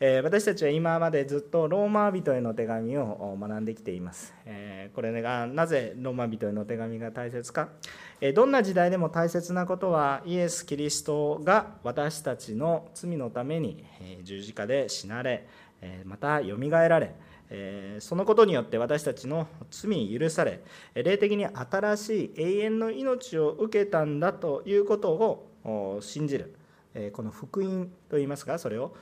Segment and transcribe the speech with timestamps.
[0.00, 4.34] 私たちは今までずっとローマ人への手紙を学んできています。
[4.94, 7.68] これがなぜローマ人への手紙が大切か。
[8.34, 13.84] どんな時代でも大切なことはイエス・キリストが私たちの罪のために
[14.24, 15.46] 十字架で死なれ、
[16.04, 17.14] またよみがえられ、
[18.00, 20.60] そのことによって私たちの罪許され、
[20.94, 25.12] 霊的に新しい永遠の命を受けたんだということ
[25.64, 26.56] を信じる。
[27.12, 28.94] この福音といいますかそれを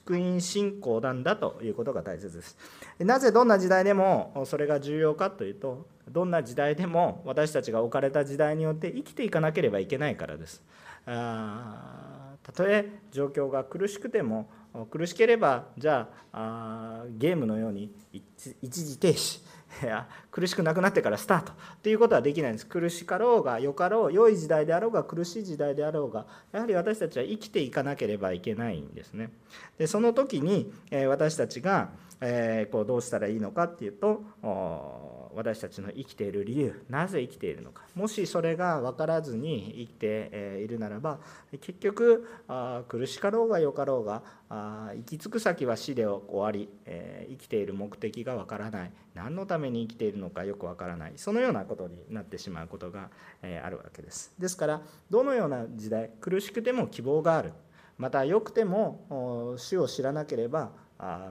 [0.00, 2.56] 福音信仰なんだということが大切です。
[2.98, 10.62] なぜどんな時代でもそれが重要かというとどんな時代でも私たちが置かれた時代によって生きていかなければいけないからです。
[11.04, 14.48] たとえ状況が苦しくても
[14.90, 17.90] 苦しければじゃあゲームのように
[18.62, 19.44] 一時停止。
[20.30, 22.66] 苦しくなくなってからスタートっていうことはできないんです。
[22.66, 29.30] 苦しかろうがよかろう良い時代であろうが苦しい時代であろうがやはり私たちは生きていかなければいけないんですね。
[29.78, 30.72] でその時に
[31.08, 31.90] 私たちが
[32.70, 34.22] こうどうしたらいいのかっていうと
[35.34, 37.82] 私たちの生きている理由なぜ生きているのか。
[37.94, 41.18] もしそれが分からずに生きているならば
[41.60, 42.26] 結局
[42.88, 46.68] 苦しかろうがよかろうが行き着く先は死で終わり
[47.30, 48.92] 生きている目的が分からない。
[49.14, 51.12] 何のために生きているのかよく分からない。
[51.16, 53.10] そのようなことになってしまうことが
[53.42, 54.32] あるわけです。
[54.38, 57.52] ですからどのような時代苦しくても希望がある。
[57.96, 60.72] また良くても主を知らなければ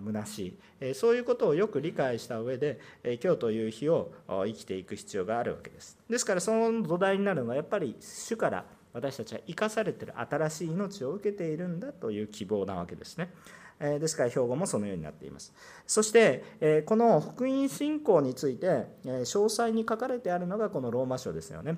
[0.05, 0.93] 虚しい。
[0.93, 2.79] そういうことをよく理解した上で
[3.23, 5.97] 今日という日を生きていく必要があるわけです。
[6.09, 13.33] ですからその土台になるのはやっぱり主から私たちは生かされている新しい命を受けているんだという希望なわけですね。
[13.79, 15.53] ですから標語もそのようになっています。
[15.85, 21.77] そしてこの福音信仰について詳細に書かれてあるのがこのローマ書ですよね。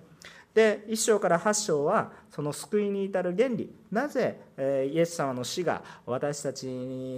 [0.54, 3.74] で1章から8章はその救いに至る原理。
[3.92, 6.68] なぜイエス様の死が私たち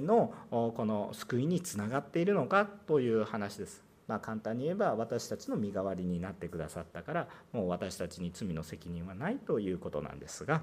[0.01, 3.83] のこの救いにつながっているのかという話です。
[4.07, 10.61] まあ、簡単に言えば私たちの身代わりになってくださったからもう私たちに罪の責任はないということなんですが、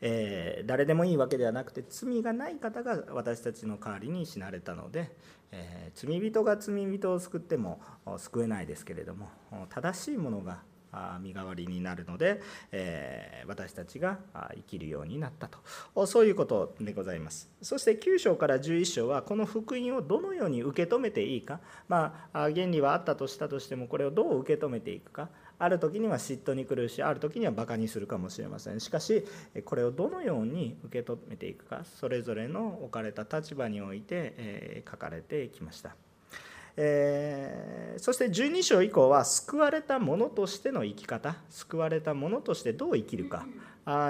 [0.00, 5.10] えー、誰でもいいわけではなくて罪がない方が私たちの代わりに死なれたので、
[5.52, 7.80] えー、罪人が罪人を救っても
[8.18, 9.28] 救えないですけれども
[9.68, 10.62] 正しいものが
[11.20, 12.40] 身代わりになるので、
[12.72, 14.18] え私たちが
[14.54, 15.48] 生きるようになった
[15.94, 16.06] と。
[16.06, 17.50] そういうことでございます。
[17.60, 21.60] そして9章から11章はこの福音をどのように受け止めていいか。
[21.88, 25.28] まあ原理はあったとしたとしてもこれをどう受け止めていくか。
[25.58, 28.80] ある時には嫉妬に苦しある時にはバカにするかもしれません。
[28.80, 29.24] しかし
[29.64, 35.94] これをどのように受け止めていくかそれぞれの置かれた立場において、書かれてきました。
[36.78, 43.46] えー、そして12章以降は救われた者としての生き方救われた者としてどう生きるか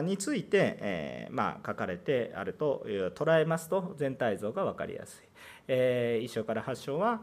[0.02, 5.26] について、えー、まあ、書かれてあると捉えますと全体像が分かりやすい、
[5.68, 7.20] えー、1章から8章は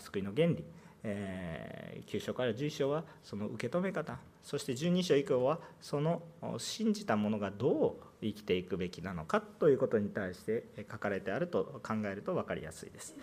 [0.00, 0.64] 救いの原理。
[1.08, 6.22] え9章から11章はその受け止め方そして12章以降はその
[6.58, 13.14] 信じた者がどう生きていくべきなのかということに対して書かれてあると考えると分かりやすいです。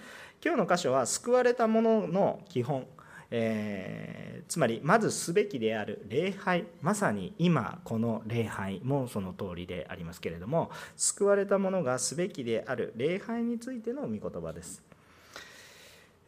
[0.44, 2.86] 今日の箇所は救われた者の基本
[3.36, 14.84] えー、つまりまずすべきである礼拝まさに今この礼拝もその通りでありますけれども救われた者がすべきである礼拝についての御言葉です。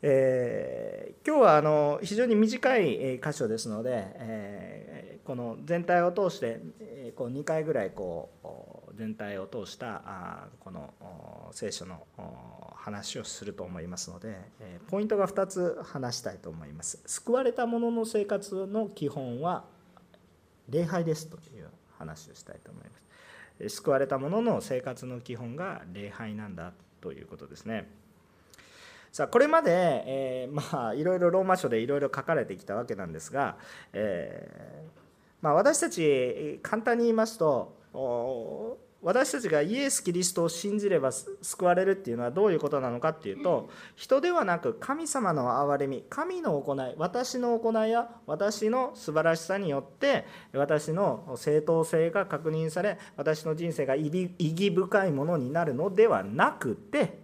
[0.02, 8.30] えー、今日はあの非常に短い箇所ですので、えー、この全体を通して、えこう2回ぐらいこ
[8.92, 10.94] う全体を通したあこの
[11.52, 12.06] 聖書の
[12.76, 17.02] 話をすると思いますので、えポイントが2つ話したいと思います。
[17.06, 19.66] 救われた者の生活の基本は
[20.70, 22.90] 礼拝ですという話をしたいと思いま
[23.70, 23.70] す。
[23.70, 27.90] 救われた者の生活の基本が礼拝なんだということですね。
[29.16, 33.56] さあこれまで、えー、まあいろいろローマ書でいろいろ書かれてきたわけなんですが、
[33.94, 34.90] えー、
[35.42, 37.78] まあ、私たち簡単に言いますと
[39.02, 54.08] 私たちがイエス・キリストを信じれば救われるっていうのはどういうことなのかっていうと人ではなく神様の憐れみ神の行い私の行いや私の素晴らしさによって私の正当性が確認され私の人生が意
[54.38, 57.24] 義深いものになるのではなくて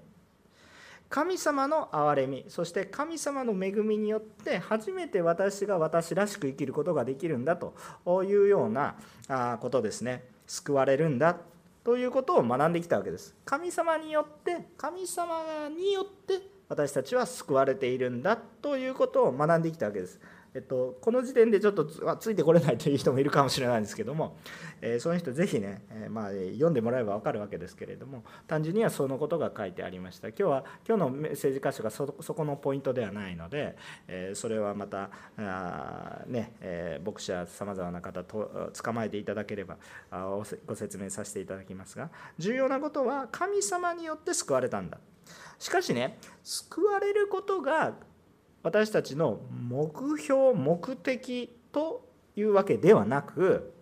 [1.12, 7.76] 神様の憐れみそして神様の恵みによって初めて私が私らしく生きることができるんだと
[8.24, 8.96] いうような
[9.60, 10.24] ことですね。
[10.48, 11.36] 救われるんだ
[11.84, 13.36] ということを学んできたわけです。
[13.44, 20.18] 神様によって神様によって私たちは救われているんだということを学んできたわけです。
[20.54, 24.36] えっと、この時点でちょっとついてこれないという人もいるかもしれないんですけども、
[24.82, 30.28] えー、その人ぜひね、えー、まあ、読んでもらえば分かるわけですけれども単純にはそのことが書いてありました。
[30.30, 33.78] 今日は今日のメッセージ箇所がそこのポイントではないので、
[34.08, 39.78] えー、それはまたあ、ねえ牧師やさまざまな方と捕まえていただければ
[40.10, 44.98] あご説明させていただきますが重要なことは神様によって救われたんだ。
[45.60, 47.94] しかしね救われることが
[48.64, 53.74] 私たちの目標目的というわけではなく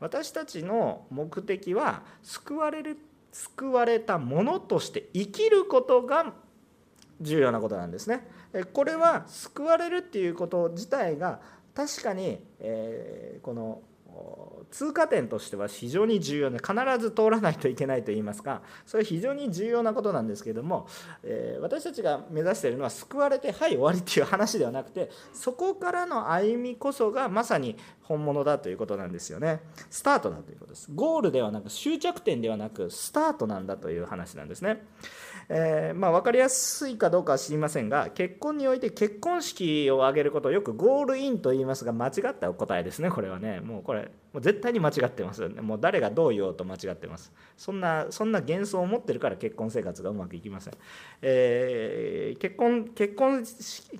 [0.00, 2.98] 私たちの目的は救われる
[3.32, 6.32] 救われたものとして生きることが
[7.20, 8.26] 重要なことなんですね。
[8.72, 11.40] これは救われるっていうこと自体が
[11.74, 13.82] 確かに、えこの
[14.70, 20.86] 通過点としては非常に重要で必ず通らないといけないといいますかそれは非常に重要なことなんですけども、
[21.22, 29.60] えー、私たちが目指しているのは救われてはい終わりっていう話ではなくてそこからの歩みこそがまさに本物だということなんですよね
[29.90, 34.84] スタートだということですゴールではなく終着点ではなくスタートなんだという話なんですね。
[35.48, 43.60] えー、まあ、分かりやすいかどうかは知りませんが結婚において結婚式を挙げることをよくゴールインと言いますが間違ったお答えですねこれはね。
[43.60, 47.32] もうこれもう絶対に間違ってますもう誰がどう言おうと間違ってます。
[47.56, 50.74] そんなそんな幻想を持ってるから結婚生活がうまくいきません、
[51.22, 53.38] えー、結婚結婚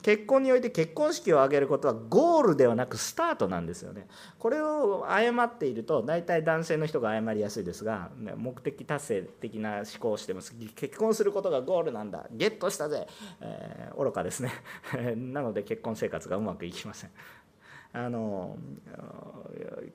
[0.03, 4.09] 結婚において結婚式を挙げることはゴールではなくスタートなんですよね。
[4.39, 10.55] これを誤っていると大体男性の人が誤りやすいですが目的達成的な思考をしてます。
[10.75, 12.27] 結婚することがゴールなんだ。
[12.31, 13.07] ゲットしたぜ、
[13.41, 14.53] えー、愚かですね。
[15.17, 17.11] なので結婚生活がうまくいきません。
[17.97, 18.59] あの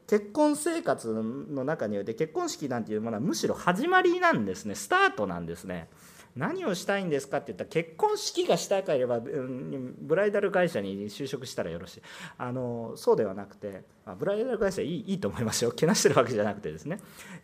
[0.08, 4.74] 結婚生活の中において結婚式なんていうものはむしろ始まりなんですね。
[4.74, 5.88] スタートなんですね。
[6.36, 12.02] 何をしたいんですかって言ったら結婚式がしたければブライダル会社に就職したらよろしい。
[12.40, 13.84] あのそうではなくて
[14.18, 15.72] ブライダル会社いいいいと思いますよ。
[15.72, 16.98] けなしてるわけじゃなくてですね。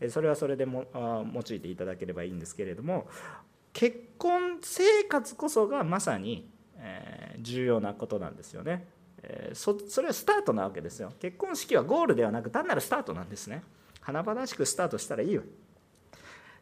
[0.09, 3.07] それはそれでも用いていただければいいんですけれども
[3.73, 6.49] 結婚生活こそがまさに、
[6.79, 8.87] え、重要なことなんですよね、
[9.29, 11.13] え、そそれはスタートなわけですよ。
[11.19, 13.63] 結婚式はゴールではなく単なるスタートなんですね。
[14.01, 15.43] 華々しくスタートしたらいいよ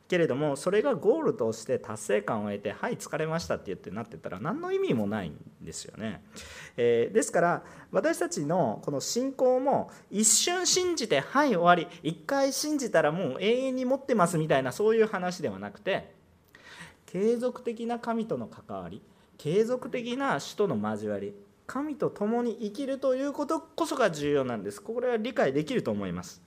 [0.08, 6.24] けれどもそれがゴールとして達成感を得て「はい疲れました」って言ってなってたら何の意味もないんですよね、
[6.78, 16.14] えー、ですから私たちのこの信仰も一瞬信じて「はい終わり」一回信じたらもう永遠に持ってますみたいなそういう話ではなくて
[17.06, 19.02] 継続的な神との関わり
[19.38, 21.36] 継続的な主との交わり
[21.68, 24.82] 神と共に生きるということこそが重要なんです。
[24.82, 26.46] これは理解できると思います。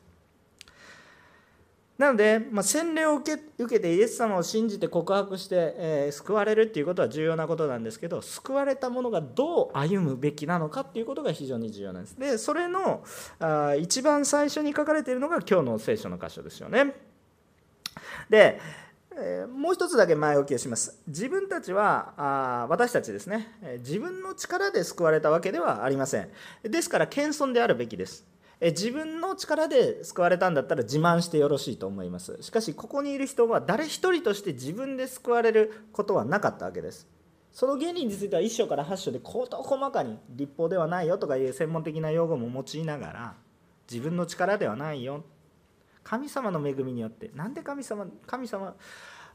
[1.99, 12.17] なので、まあ、洗礼を受け受けてイエス様を信じて告白して、えー、救われるっていうことは重要なことなんですけど救われた者がどう歩むべきなのかっていうことが非常に重要なんです。
[12.17, 13.03] でそれの
[13.41, 16.95] あ一番最初に書かれているのが今日の聖書の箇所ですよね。
[18.31, 18.61] で
[19.21, 21.01] えもう一つだけ前置きをします。
[21.07, 23.59] 自分たちはあ私たちですね。
[23.79, 26.31] 自分の力で救われたわけではありません。
[26.63, 28.25] ですから謙遜であるべきです。
[28.61, 32.39] 自分の力で救われたんだったら自慢してよろしいと思います。
[32.41, 37.07] しかしここにいる人は誰一人として自分で救われることはなかったわけです。
[37.53, 43.35] その原理については1章から8章で事細かに立法ではないよとかいう専門的な用語も用いながら
[43.91, 45.25] 自分の力ではないよ
[46.09, 47.31] 神様の恵みによって。
[47.35, 48.75] なんで神様神様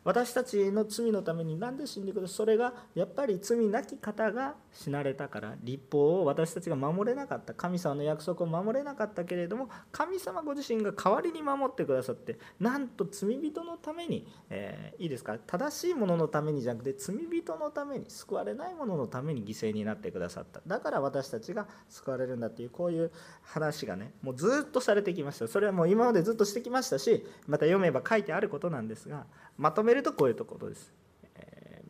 [0.03, 15.37] 私たちの罪のために何で死んでくるそれがやっぱり罪なき方が死なれたから立法を私たちが守れなかった神様の約束を守れなかったけれども神様ご自身が代わりに守ってくださってなんと罪人のために、えー、いいですか？
[15.37, 20.61] 正しいもののためにじゃなくて罪人のために救われないもののために犠牲になってくださった。
[20.67, 25.47] だから私たちが救われるんだっていうこういう話がねもうずっとされてきました。
[25.47, 29.25] それはもう今までずっとしてきましたしまた読めば書いてあることなんですが
[29.57, 30.91] まとめるとこういうところです。
[31.35, 31.83] え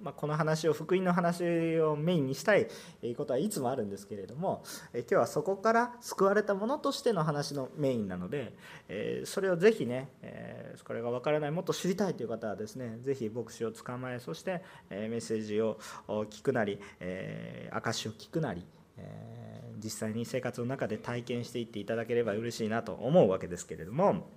[0.00, 2.68] ー、まあ、この話を福音の話をメインにしたい
[3.16, 8.54] ことはいつもあるんですけれども、え今日はそこから救われたものとしての話のメインなので、
[8.88, 15.78] えそれをぜひね、えこれが分からないもっと知りたいという方はですねぜひ牧師を捕まえそして、えメッセージを
[16.08, 18.64] 聞くなり、え証を聞くなり、
[19.02, 24.30] え実際に生活の中で体験していっていただければ嬉しいなと思うわけですけれども。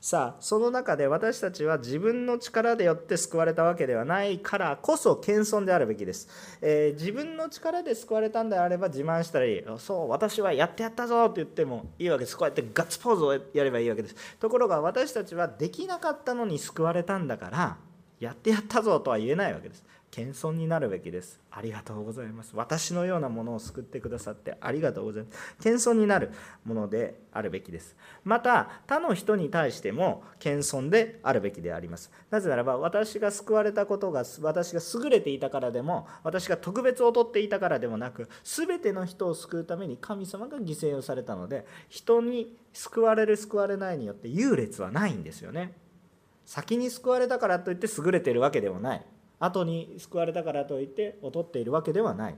[0.00, 6.28] さあその中で私たちは自分の力でよって救われたわけではないからこそ謙遜であるべきです、
[6.60, 12.36] えー、自分の力で救われたんであれば自慢したりそう私はやってやったぞって言ってもいいわけです。
[12.36, 14.14] こうやってガッツポーズをやればいいわけです。
[14.38, 17.78] ところが私たちはできなかったのに救われたんだから
[18.20, 19.82] やってやったぞとは言えないわけです。
[20.14, 21.40] 謙遜になるべきです。
[21.50, 22.52] ありがとうございます。
[22.54, 25.56] 私のようなものを救ってくださってありがとうございます。
[25.60, 26.30] 謙遜になる
[26.64, 27.96] ものであるべきです。
[28.22, 32.12] また他の人に対しても謙遜であるべきであります。
[32.30, 45.72] なぜならば私が救われたことが私が優れていたからでも私が特別を劣っていたからでもなく全ての人を救うために神様が犠牲をされたので人に救われる救われないによって優劣はないんですよね。
[46.44, 49.04] 先に救われたからといって優れているわけではない。
[49.38, 52.36] 後に救われたからといって劣っているわけではない。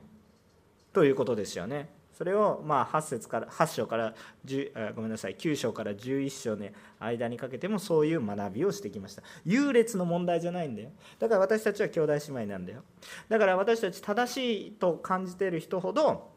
[0.93, 1.91] ということですよね。
[2.17, 4.15] それをまあ8節から8章から
[4.47, 5.37] 10ごめんなさい。
[5.37, 6.67] 9章から11章の
[6.99, 9.23] 間にかけてもそういう学びをしてきました。
[9.45, 10.91] 優劣の問題じゃないんだよ。
[11.19, 12.83] だから私たちは兄弟姉妹なんだよ。
[13.29, 16.31] だから私たち正しいと感じている人ほど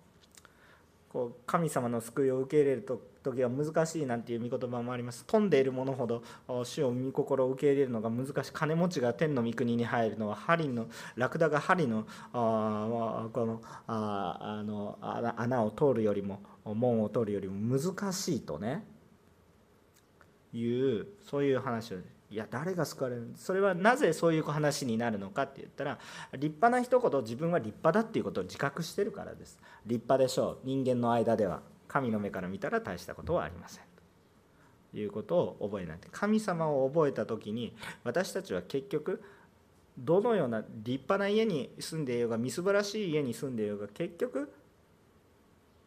[1.07, 5.25] こう神様の救いを受け入れると時は難しいなんていう御言葉もあります。
[5.25, 6.23] 富んでいるものほど
[6.63, 14.97] 主を御心を受け入れるのが難しい金持ちが天の御国に入るのは針のラクダが針のあこのああの
[15.37, 18.85] 穴を通るよりも門を通るよりも難しいとね。
[20.51, 21.97] いうそういう話を。
[22.31, 25.97] いや誰が救われるそれはなぜそういう話になるのかって言ったら
[26.33, 29.59] 立派な人ほど自分は立派だっていうことを自覚してるからです。
[29.87, 30.57] 立派でしょう。
[30.63, 31.61] 人間の間では。
[31.89, 33.83] 神の目から見たら大したことはありません。
[34.91, 35.99] ということを覚えない。
[36.11, 39.21] 神様を覚えた時に私たちは結局
[39.97, 44.49] どのような立派な家に住んでいようがみすぼらしい家に住んでいようが結局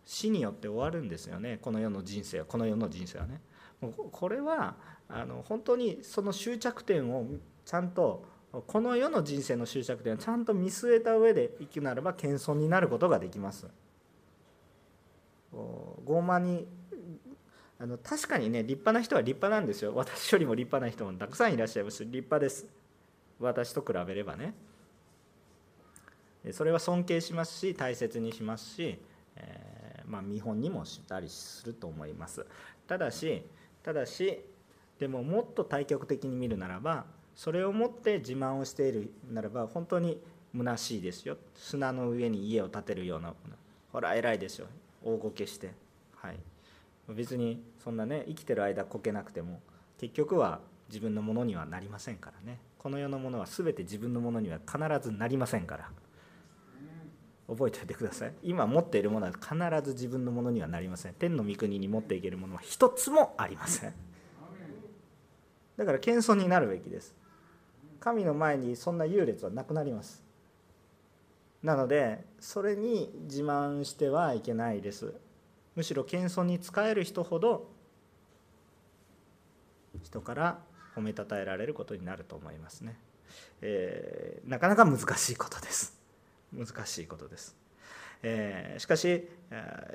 [0.05, 1.59] 死によって終わるんですよね。
[1.63, 2.45] この世の人生は。
[2.45, 3.41] この世の人生はね。
[3.81, 4.77] これは
[5.09, 7.27] あの本当にその終着点を
[7.65, 8.25] ちゃんと
[8.67, 13.67] この世の人生の終着点をちゃんと見据えた上で生きならば謙遜になることができます。
[15.53, 16.67] 傲慢に
[17.79, 19.93] あの確かにね立派な人は立派なんですよ。
[19.95, 22.05] 私よりも立派な人もたくさんいらっしゃいます。
[22.05, 22.67] 立派です。
[23.41, 24.55] 私と比べればね。
[26.53, 28.99] それは尊敬しますし大切にしますし、
[29.37, 32.45] えー、まあ、見本にもしたりすると思います。
[32.87, 33.45] ただし
[33.83, 34.41] ただし
[34.99, 37.05] でももっと対極的に見るならば
[37.35, 40.21] それをもって自慢をしているならば本当に
[40.55, 41.37] 虚しいですよ。
[41.57, 43.35] 砂の上に家を建てるような
[43.93, 44.67] ほら偉いですよ。
[45.05, 45.73] 大ごけして、
[46.17, 46.37] はい、
[47.09, 49.61] 別にそんなね生きてる間こけなくても
[49.99, 52.59] 結局は自分のものにはなりませんからね。
[52.79, 55.91] この世のものは全て自分のものには必ずなりませんから。
[57.49, 58.33] 覚えておいてください。
[58.43, 59.55] 今持っているものは必
[59.85, 61.15] ず自分のものにはなりません。
[61.15, 63.95] 天の御国に持っていけるものは一つもありません。
[65.77, 67.15] だから謙遜になるべきです。
[68.01, 70.23] 神の前にそんな優劣はなくなります。
[71.63, 75.15] なのでそれに自慢してはいけないです。
[75.75, 77.71] むしろ謙遜に仕える人ほど
[80.03, 80.59] 人から
[80.95, 82.97] 褒めたたえられることになると思いますね、
[83.63, 85.99] えー、なかなか難しいことです。
[86.53, 87.57] 難しいことです、
[88.23, 89.27] えー、しかし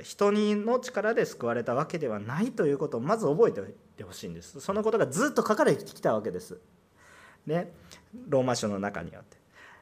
[0.02, 4.60] 人の力で救われたわけではないということをまず覚えておいてほしいんです。
[4.60, 6.58] そのことがずっと書かれてきたわけです。
[7.46, 7.72] ね。
[8.28, 9.38] ローマ書の中によって。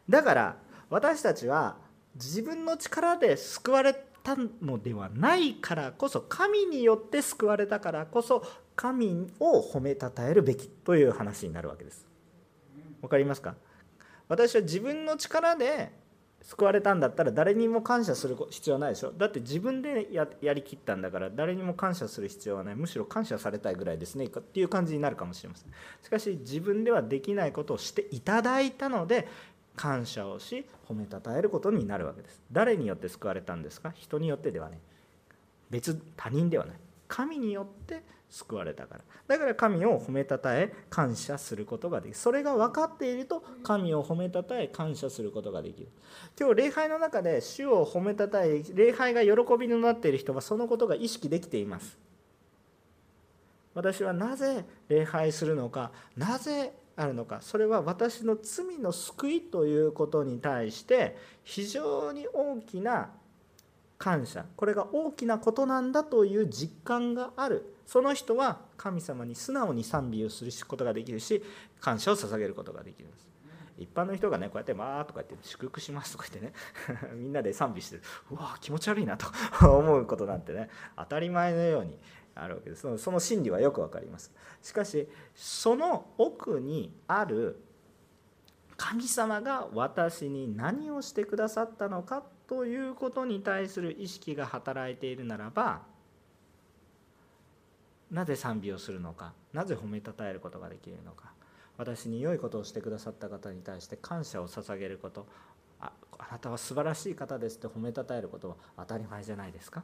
[0.10, 0.58] だから
[0.90, 1.78] 私たちは
[2.16, 8.44] 自分の力で救われたのではないからこそ神によって救われたからこそ
[8.76, 12.06] 神を褒めたたえるべきという話になるわけです。
[13.02, 13.56] わかりますか？
[14.28, 15.92] 私は自分の力で
[16.42, 19.12] 救われたんだったら誰にも感謝する必要ないでしょ？
[19.12, 20.10] だって自分で
[20.42, 22.76] やりきったんだから誰にも感謝する必要はない。
[22.76, 24.26] むしろ感謝されたいぐらいですね。
[24.26, 25.72] っていう感じになるかもしれません。
[26.02, 29.28] しかし自分ではできないことをしていただいたので
[29.76, 32.42] 感謝をし褒めたたえることになるわけです。
[32.52, 33.92] 誰によって救われたんですか？
[33.96, 34.80] 人によってではね。
[35.70, 36.76] 別他人ではない。
[37.08, 39.02] 神によって救われたから。
[39.28, 42.16] だから神を褒めたたえ感謝することができる。
[42.16, 45.88] それが分かっていると神を褒めたたえ感謝することができる。
[46.40, 51.98] 今日礼拝の中で主を褒めたたえ礼拝が喜びになっている人はそのことが意識できています。
[53.74, 55.92] 私はなぜ礼拝するのか？
[56.16, 57.40] なぜあるのか。
[57.42, 63.10] それは私の罪の救いということに対して非常に大きな
[63.98, 64.46] 感謝。
[64.56, 67.76] これが大きなことなんだという実感がある。
[67.86, 71.44] その人は神様に素直に賛美をすることができるし
[71.80, 73.26] 感謝を捧げることができるんです。
[73.78, 76.54] 一般の人がねこうやって「まあ」とか言って「祝福します」とか言ってね。
[77.16, 79.28] みんなで賛美してるうわ気持ち悪いなと
[79.68, 82.00] 思うことなんてね当たり前のように
[82.36, 82.98] あるわけです。
[82.98, 84.32] その心理はよくわかります。
[84.62, 87.62] しかしその奥にある
[88.78, 95.82] 神様が私に何をしてくださったのかということに対する意識が働いているならば
[98.12, 101.32] なぜ賛美をするのかなぜ褒めたたえることができるのか
[101.78, 105.26] 私に良いことをしてくださった方に対して感謝を捧げること
[105.80, 109.84] ああなたは素晴らしい方ですって褒めたたえることは当たり前じゃないですか。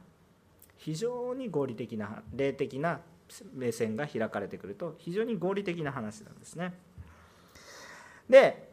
[0.84, 3.00] 非常に合理的な霊的な
[3.54, 6.74] 目線が開かれてくると非常に合理的な話なんですね。
[8.28, 8.70] で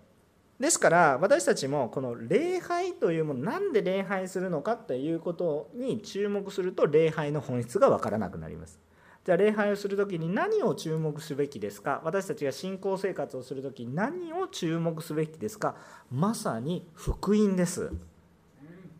[0.60, 8.80] ですから私たちもこの礼拝というものなんで礼拝するのかということに注目すると礼拝の本質が分からなくなります。
[9.24, 12.02] じゃあ礼拝をする時に何を注目すべきですか？
[12.04, 15.76] 私たちが信仰生活をする時に何を注目すべきですか？
[16.12, 17.92] まさに福音です。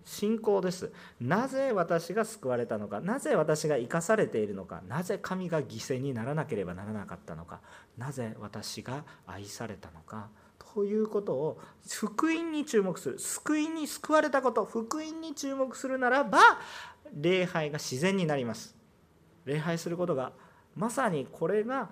[0.10, 0.92] 信仰です。
[1.22, 7.62] なぜ私が救われたのかなぜ私が生かされているのかなぜ神が犠牲にならなければならなかったのか
[7.96, 10.30] なぜ私が愛されたのか
[10.74, 13.20] ということを福音に注目する。
[13.20, 16.40] 救いに救われたこと福音に注目するならば
[17.14, 18.76] 礼拝が自然になります。
[19.46, 20.34] 礼拝することが
[20.76, 21.88] まさにこれが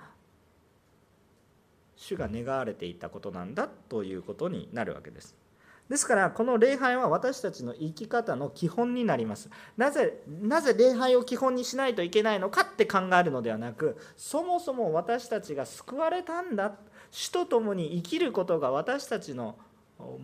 [1.96, 5.47] 主が願われていたことなんだということになるわけです。
[5.90, 9.50] ですからこの礼拝は私たちの生き方の基本になります。
[9.78, 16.74] なぜなぜ礼拝を基本にしないといけないのかって考えるのではなくそもそも私たちが救われたんだ
[17.10, 19.56] 主と共に生きることが私たちの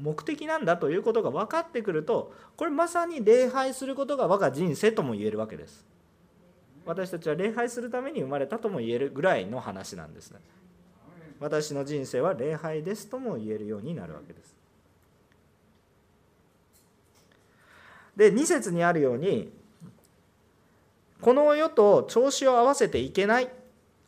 [0.01, 5.85] 目的なんだということが分かってくるとこれまさに礼拝することが我が人生とも言えるわけです。
[6.85, 10.39] 私たちは礼拝するために生まれたとも言えるぐらいの話なんですね。
[11.39, 14.62] 私の人生は礼拝ですとも言えるようになるわけです。
[18.15, 19.51] で2節にあるように
[21.21, 23.49] この世と調子を合わせていけない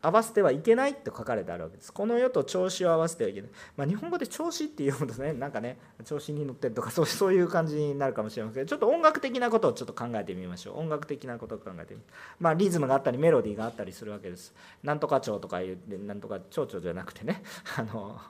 [0.06, 1.92] 合わせてはいけないって書かれてあるわけです。
[1.92, 3.50] この世と調子を合わせてはいけない。
[3.76, 10.78] まあ、日本語で調子っていうとね、なんかね、調子に乗ってるとかそうそういう感じになるかもしれませんけど、ちょっと音楽的なことをちょっと考えてみましょう。
[10.78, 12.00] 音楽的なことを考えてみ
[12.38, 14.54] まあ、リズムがあったり、メロディーがあったりするわけです。
[14.84, 17.42] なんとか蝶とかいう、なんとか蝶々じゃなくてね、
[17.76, 18.20] あの、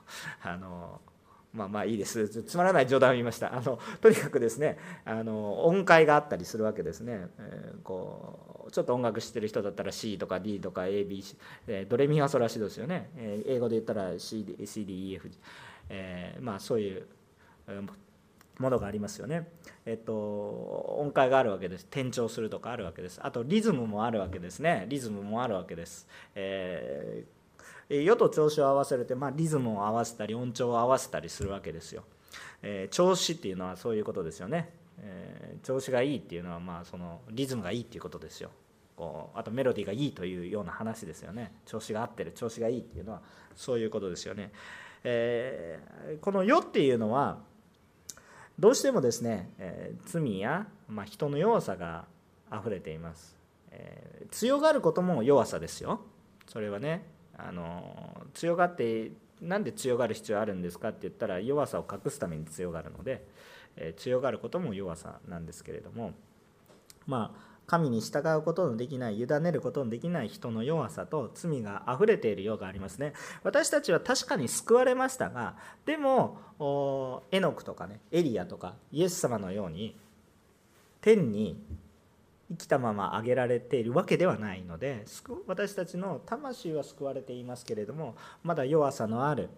[0.41, 0.99] あの、
[1.57, 11.35] まあまあいいですつまらない冗談を言いましたあのとにかくですねあの音階があったりするわけですね、えー、こうちょっと音楽知ってる人だったら C とか D とか ABC、
[11.67, 15.31] え、ドレミファソラシドですよね、えー、英語で言ったら CDEF、
[15.89, 17.07] えー、まあそういう
[18.59, 19.47] ものがありますよね。
[19.85, 21.85] えっと、音階があるわけです。
[21.91, 23.19] 転調するとかあるわけです。
[23.21, 24.85] あとリズムもあるわけですね。
[24.89, 26.07] リズムもあるわけです。
[26.33, 27.36] えー
[27.89, 32.03] 世と調子を合わせるって、まあ、リズムを合わせたり音調を合わせたりするわけですよ。
[32.61, 34.73] えー、調子っていうのはそういうことですよね。
[34.99, 38.51] えー、調子がいいっていうのは、まあ、そのリズムがいいっていうことですよ。
[38.95, 41.51] こうあとメロディーがいいというような話ですよね。
[41.65, 43.21] 調子が合ってる調子がいいっていうのは
[43.55, 44.51] そういうことですよね。
[45.03, 47.37] えー、この世っていうのは
[48.59, 52.05] どうしてもですね、えー、罪や、まあ、人の弱さが
[52.51, 53.37] 溢れています、
[53.71, 56.01] えー、強がることも弱さですよ
[56.47, 57.05] それはね
[57.37, 63.23] あの強がってなんで強がる必要あるんですかって言ったら弱さを隠すために強がるので、
[63.75, 66.13] え強がることも弱さなんですけれども
[67.05, 73.13] まあ神に従うことのできない委ねることのできない人の弱さと罪があふれているようがありますね。
[73.43, 76.37] 私たちは確かに救われましたがでも
[77.31, 79.95] エノクとかねエリアとかイエス様のように
[81.01, 81.61] 天に
[82.49, 85.05] 生きたまま挙げられているわけではないので
[85.47, 89.49] 私たちの魂は救われていますけれどもまだ弱さのある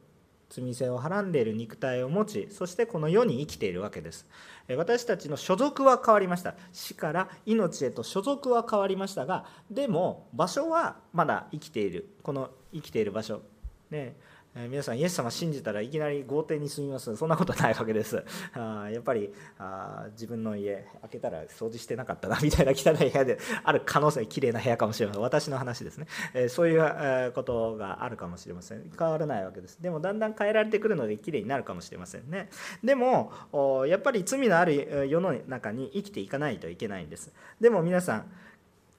[0.50, 4.28] 罪性をはらんでいる肉体を持ちそしてこの世に生きているわけです。
[4.78, 6.56] 私たちの所属は変わりました。
[6.74, 12.10] 死から命へと所属は変わりましたがでも場所はまだ生きている。
[12.24, 13.42] この生きている場所。
[13.92, 14.16] ね。
[14.56, 17.16] え皆さんイエス様信じたらいきなり豪邸に住みます。
[17.16, 18.24] そんなことないわけです。
[18.54, 25.22] あやっぱりあ自分の家開けたら掃除してなかったなみたいな汚い部屋である可能性綺麗な部屋かもしれません。
[25.22, 28.92] 私の話ですね、えそういうことがあるかもしれません。
[28.98, 29.82] 変わらないわけです。
[29.82, 32.50] でもだんだん変えられてくるので綺麗になるかもしれませんね。
[32.84, 33.32] でも
[33.88, 37.32] やっぱり罪のある世の中に生きていかないといけないんです。
[37.62, 38.32] でも皆さん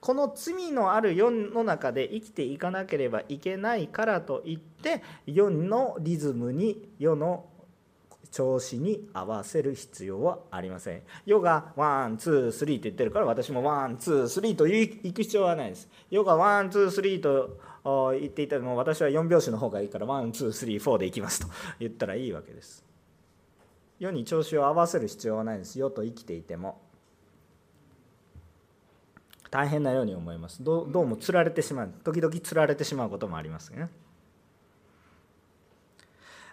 [0.01, 7.45] この罪のある世の中で生きていかなければいけないからといって世のリズムに世の
[8.31, 11.03] 調子に合わせる必要はありません。
[11.25, 15.87] 世が one、two、three と言ってるから私も one、two、three と行く必要はないです。
[16.09, 17.59] 世が one、two、three と
[18.19, 21.47] 言っていたらも私は4拍子の方がいいから one、two、three、four で行きますと
[21.79, 22.83] 言ったらいいわけです。
[23.99, 25.77] 世に調子を合わせる必要はないです。
[25.77, 26.81] 世と生きていても。
[29.51, 30.63] 大変なように思います。
[30.63, 33.89] どうもつられてしまう時々つられてしまうこともありますね、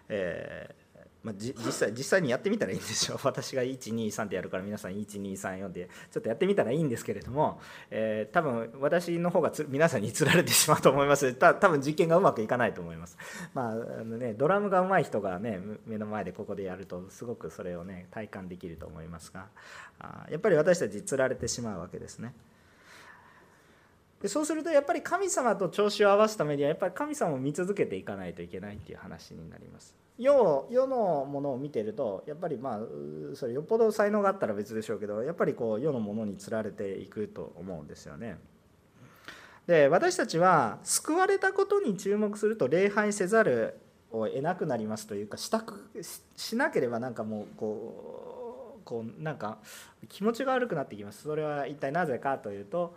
[0.09, 3.19] えー、まあ、実際実際にやってみたらいいんでしょう。
[3.25, 7.61] 私が123ってやるから皆さん1234でちょっとやってみたらいいんですけれども、
[7.93, 11.33] えー、多分私の方が皆さんにつられてしまうと思います。
[11.35, 13.17] た多分実験がうまくいかないと思います。
[13.55, 19.47] まああのねドラムが上手い人がね目の前でここでやるとすごくそれをね体感できると思いますが
[20.01, 22.35] あやっぱり私たちつられてしまうわけですね。
[24.23, 32.81] でそうするとやっぱり神様と調子を合わすためにはやっぱり神様を見続けていかないといけないっていう話になります世世のものを見てるとやっぱりまあ
[33.35, 38.37] それよっぽど才能があったら別でしょうけどやっぱりこう世のものにつられていくと思うんですよね。
[39.69, 43.79] で私たちは救われたことに注目すると礼拝せざる
[44.11, 45.91] を得なくなりますというかしたく
[46.37, 48.28] しなければなんかもうこう
[48.89, 49.59] こうなんか
[50.09, 51.25] 気持ちが悪くなってきます。
[51.25, 52.97] それは一体なぜかというと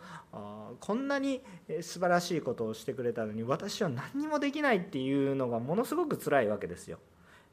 [0.79, 1.41] こんなに
[1.81, 6.99] 素晴らしいことをしてくれたのに私は何にもできないっていうのがものすごく辛いわけですよ。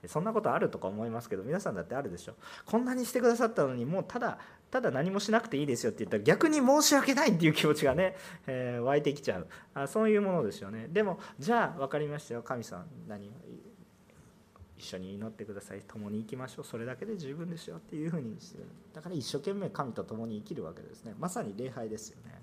[0.06, 2.34] そんなことあるとか思いますけど皆さんだってあるでしょ。
[2.64, 4.38] こんなにしてくださったのにもうただ
[4.70, 8.14] ただ何もしなくていいですよって言ったら逆に申し訳ないっていう気持ちがね、
[8.46, 9.48] えー、湧いてきちゃう。
[9.74, 10.86] あそういうものですよね。
[10.88, 12.42] でもじゃあ分かりましたよ。
[12.44, 13.32] 神さん何
[14.78, 15.80] 一緒に祈ってください。
[15.80, 16.64] 共に生きましょう。
[16.64, 18.28] それだけで十分ですよっていうふうに。
[18.40, 18.64] してる
[18.94, 21.14] だから一生懸命神と共に生きるわけですね。
[21.18, 22.40] まさに礼拝ですよね。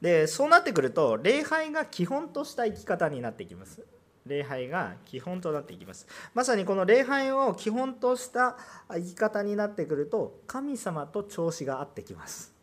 [0.00, 3.84] でそうなってくると礼拝が基本とした生き方になってきます。
[4.26, 6.06] 礼拝が基本となっていきます。
[6.34, 8.56] まさにこの礼拝を基本とした
[8.90, 12.59] 生き方になってくると神様と調子が合ってきます。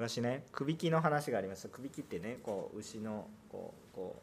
[0.00, 1.68] 私ねくびきの話があります。
[1.68, 4.16] くびきってねこう牛のこうこ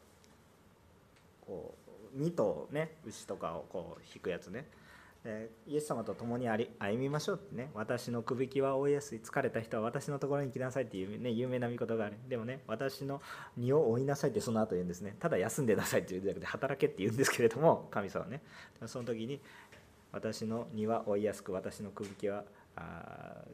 [1.44, 1.74] うこ
[2.16, 4.66] う2頭ね牛とかをこう引くやつね。
[5.66, 7.70] イエス様と共にあり歩みましょうってね。
[7.74, 9.20] 私のくびきは追いやすい。
[9.20, 12.16] 疲れた人は私のところに来なさいっていう、ね、有名な御事がある。
[12.28, 13.20] でもね私の
[13.56, 15.16] 荷を追いなさいってその後言うんですね。
[15.20, 18.42] ただ休んでなさいって言うんじゃなくて働けって言うんですけれども神様ね。
[18.86, 19.40] その時に
[20.12, 22.44] 私の荷は追いやすく私のくびきは
[22.76, 23.44] あ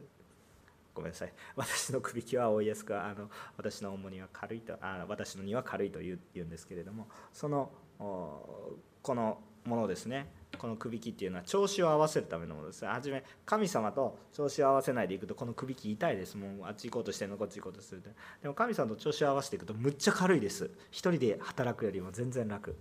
[0.95, 1.33] ごめんなさい。
[1.55, 10.31] 私のくびきは追いやすくあの私の重荷は軽いとあ私の荷は軽いと言うんですけれどもそのこのものですね。
[10.57, 12.85] このくびきっていうのは調子を合わせるためのものです。
[12.85, 16.37] はじめ神様と調子を合わせないでいくとこのくびき痛いです。
[16.37, 17.37] もうあっち行こうとしてんの？
[17.37, 18.09] こっち行こうとすると。
[18.41, 20.71] でも神様と調子を合わせていくとむっちゃ軽いです。
[20.91, 22.75] 一人で働くよりも全然楽。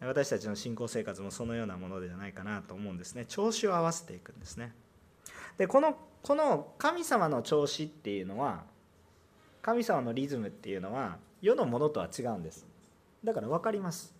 [0.00, 3.26] 私たちの信仰生活もそのようなものではないかなと思うんですね。
[3.26, 4.72] 調子を合わせていくんですね。
[5.60, 8.62] でこのこの神様の調子っていうのは
[9.60, 12.66] 神様のリズムっていうのは世のものとは違うんです。
[13.22, 14.14] だから分かります。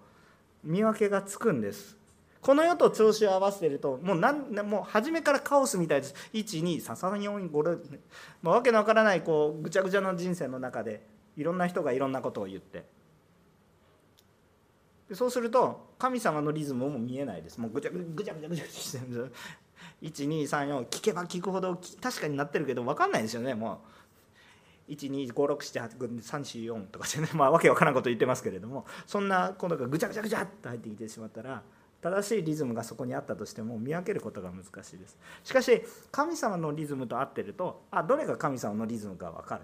[0.64, 1.98] 見分けがつくんです。
[2.42, 6.16] この世と調子を合わせてるともうなんもう初めからカオスみたいです。
[6.34, 8.00] 1233456
[8.42, 11.06] まあ、わけのわからないこうぐちゃぐちゃの人生の中で
[11.38, 12.84] いろんな人がいろんなことを言って。
[15.14, 17.60] そうすると神様のリズムも見えないです。
[17.60, 19.32] もうぐちゃぐちゃぐちゃぐちゃぐちゃしてる
[20.02, 23.54] 1234聞けば聞くほど確かになってるけど分かんないですよね。
[23.54, 23.82] も
[24.88, 28.86] う125678344とかしてねまあわけわからんこと言ってますけれども。
[29.06, 31.62] そんなことがぐちゃぐちゃぐちゃっと入ってきてしまったら
[32.02, 35.18] 正しいリズムがそこにあったとしても見分けることが難しいです。
[35.44, 39.62] しかし神様のリズムと合ってるとあどれが神様のリズムか分かる。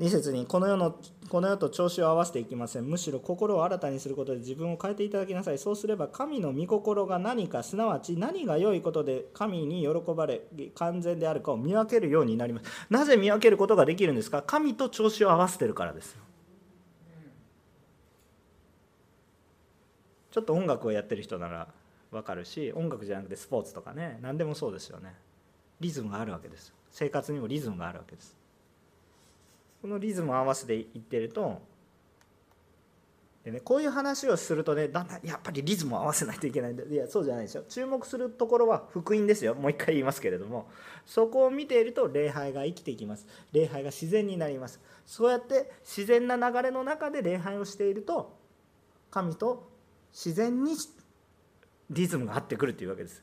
[0.00, 0.96] 2節にこの世の
[1.28, 2.84] この世と調子を合わせていきません。
[2.84, 5.58] むしろ心を新たにすることで自分を変えていただきなさい。
[5.58, 10.42] そうすれば神の御心が何かすなわち何が良いことで神に喜ばれ
[10.74, 12.66] 完全であるかを見分けるようになります。
[12.90, 14.42] なぜ見分けることができるんですか？
[14.42, 16.22] 神と調子を合わせてるからですよ。
[20.34, 21.68] ちょっと音楽をやってる人なら
[22.10, 25.14] 分かるし音楽じゃなくてスポーツとかね何でもそうですよね。
[25.78, 26.74] リズムがあるわけです。
[26.90, 28.36] 生活にもリズムがあるわけです。
[29.80, 31.62] このリズムを合わせていってると
[33.44, 37.62] でね、こういう話をするとねだんだんやっぱりリズムを合わせないといけないんでいやそうじゃないですよ。
[37.68, 39.54] 注目するところは福音ですよ。
[39.54, 40.66] もう一回言いますけれども。
[41.06, 43.24] そこを見ていると礼拝が生きていきます。
[43.52, 44.80] 礼拝が自然になります。
[45.06, 48.36] そうやって自然な流れの中で礼拝をしていると
[49.12, 49.73] 神と
[50.14, 50.72] 自然に
[51.90, 53.22] リズムが合ってくるというわけです。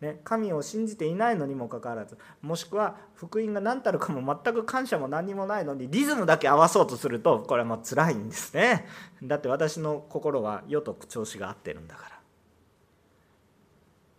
[0.00, 8.86] ね、神を信じていないのにもかかわらずもしくは福音が何たるかも全く感謝も何にもないのにリズムだけ合わそうとするとこれはもう辛いんですね。
[9.22, 12.16] だって私の心は世と調子が合ってるんだから。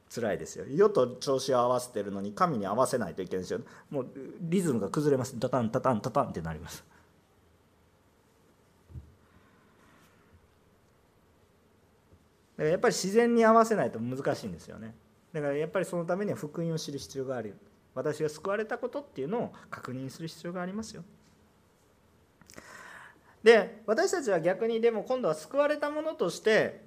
[0.09, 0.65] 辛いですよ。
[0.67, 3.59] 世と調子を合わせてるのに神に合わせないといけないですよ。
[3.91, 4.07] もう
[4.41, 5.37] リズムが崩れます。
[5.39, 6.83] タタンタタンタタンってなります。
[12.57, 14.95] だからやっぱり自然に合わせないと難しいんですよね。
[15.31, 17.55] だからやっぱりそのためには福音を知る必要がある。
[17.93, 21.03] 私が救われたことっていうのを確認する必要がありますよ。
[23.43, 26.81] で私たちは逆にでも今度は救われたものとして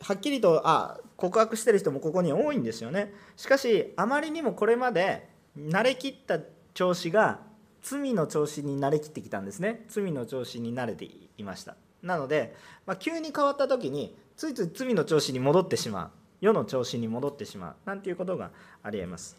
[0.00, 3.12] はっきりとあ告白してる人もここに多いんですよね。
[3.36, 6.38] しかしあまりにもこれまで慣れきった
[6.74, 7.40] 調子が
[7.82, 9.84] 罪の調子に慣れきってきたんですね。
[9.88, 11.76] 罪の調子に慣れていました。
[12.02, 12.54] なので、
[12.86, 16.10] まあ、急に変わった時についつい罪の調子に戻ってしまう。
[16.40, 17.76] 世の調子に戻ってしまう。
[17.84, 18.50] なんていうことが
[18.82, 19.36] ありえます、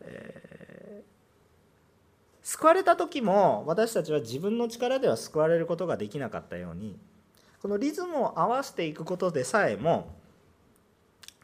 [0.00, 6.98] えー、救われた時も私たちは自分の力では救われることができなかったように
[7.62, 10.12] このリズムを合わせていくことでさえも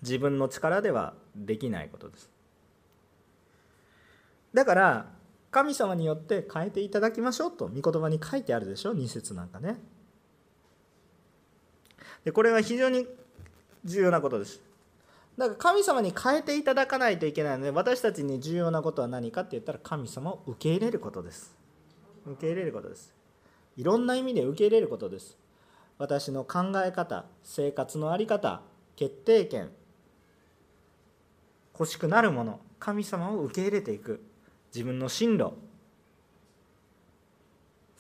[0.03, 2.31] 自分の力ではできないことです。
[4.53, 5.07] だから
[5.51, 9.79] 神様によって変えていただきましょうと御言葉に書いてあるでしょ？2節なんかね。
[12.25, 13.07] でこれは非常に
[13.85, 14.61] 重要なことです。
[15.39, 21.55] だから神様に変えていただかないといけないので私たちに重要なことは何かって言ったら神様を受け入れることです。
[22.27, 23.15] 受け入れることです。
[23.77, 25.39] いろんな意味で受け入れることです。
[25.97, 28.63] 私の考え方、生活の在り方、
[28.97, 29.71] 決定権、
[31.79, 34.23] 欲しくなるもの、神様を受け入れていく。
[34.75, 35.53] 自分の進路、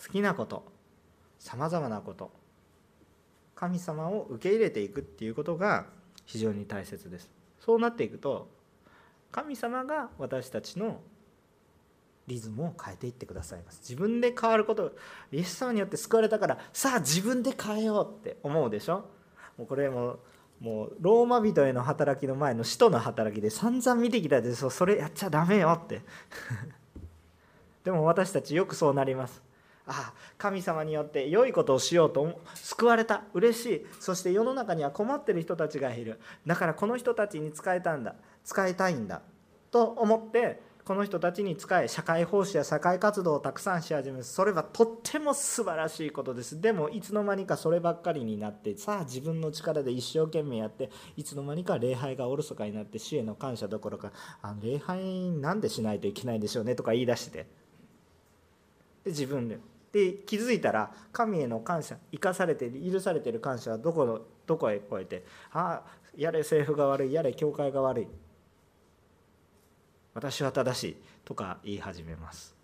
[0.02, 0.64] 好きなこと、
[1.38, 2.30] さまざまなこと、
[3.60, 5.84] 神様を受け入れていくっていうことが
[6.24, 7.30] 非常に大切です。
[7.58, 8.48] そうなっていくと
[9.30, 11.02] 神様が私たちの
[12.26, 13.80] リズムを変えていってくださいます。
[13.82, 14.96] 自分で変わること
[15.30, 19.04] イエス様によって救われたからさあ自分で変えようって思うでしょ？
[19.58, 20.20] もうこれも
[20.58, 24.70] もうローマ人への働きの前の使徒の働きで散々見てきたでしょ？
[24.70, 26.00] それやっちゃダメよって。
[27.84, 29.42] でも私たちよくそうなります。
[29.90, 33.24] あ神様によって良いことをしようと救われた。
[33.34, 33.86] 嬉しい。
[33.98, 36.20] そして世の中には困ってる人たちがいる。
[36.46, 38.14] だからこの人たちに使えたんだ。
[38.44, 39.20] 使いたいんだ。
[39.70, 44.24] と思ってこの人たちに仕え社会奉仕や社会活動をたくさんし始める。
[44.24, 46.60] それはとっても素晴らしいことです。
[46.60, 57.46] でもいつの間にかそればっかりになってさあ自分の力で一生懸命やっていつの間にか礼拝がおろそかになって主への感謝どころかあ礼拝なんでしないといけないんでしょうねとか言い出して。
[59.04, 59.58] で自分で。
[59.92, 68.08] で気づいたら神への感謝生かされている許されている感謝はどこのどこへ超えてああやれ政府が悪いやれ教会が悪い。
[70.12, 72.54] 私は正しいとか言い始めます。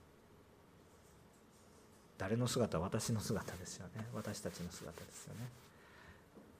[2.18, 2.80] 誰の姿？
[2.80, 4.06] 私の姿ですよね。
[4.14, 5.48] 私たちの姿ですよね。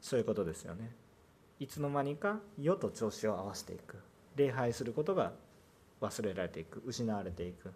[0.01, 0.93] そういうことですよね。
[1.59, 3.97] いつの間にか世と調子を合わせていく。
[4.37, 5.33] 礼拝することが
[6.01, 6.83] 忘れられていく。
[6.87, 7.73] 失われていく。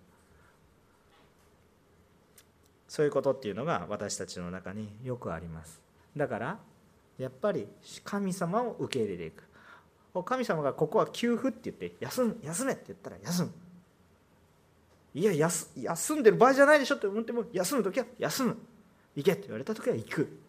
[2.91, 5.81] そういうことっていうのが私たちの中によくあります。
[6.17, 6.59] だから
[7.19, 7.69] やっぱり
[8.03, 9.45] 神様を受け入れていく。
[10.25, 13.53] 神様がここは給付って言って休む休めって言ったら休む。
[15.15, 15.33] いや
[15.77, 18.57] 休んでる場合じゃないでしょって思っても休む時は休む。
[19.15, 20.41] 行けって言われた時は行く。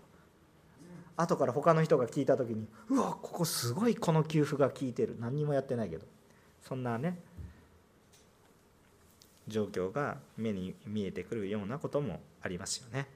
[1.18, 5.16] 後から他の人が聞いた時にうわここすごいこの給付が効いてる。
[5.20, 6.08] 何にもやってないけど。
[6.68, 7.20] そんなね
[9.48, 13.08] 状況が目に見えてくるようなこともありますよね。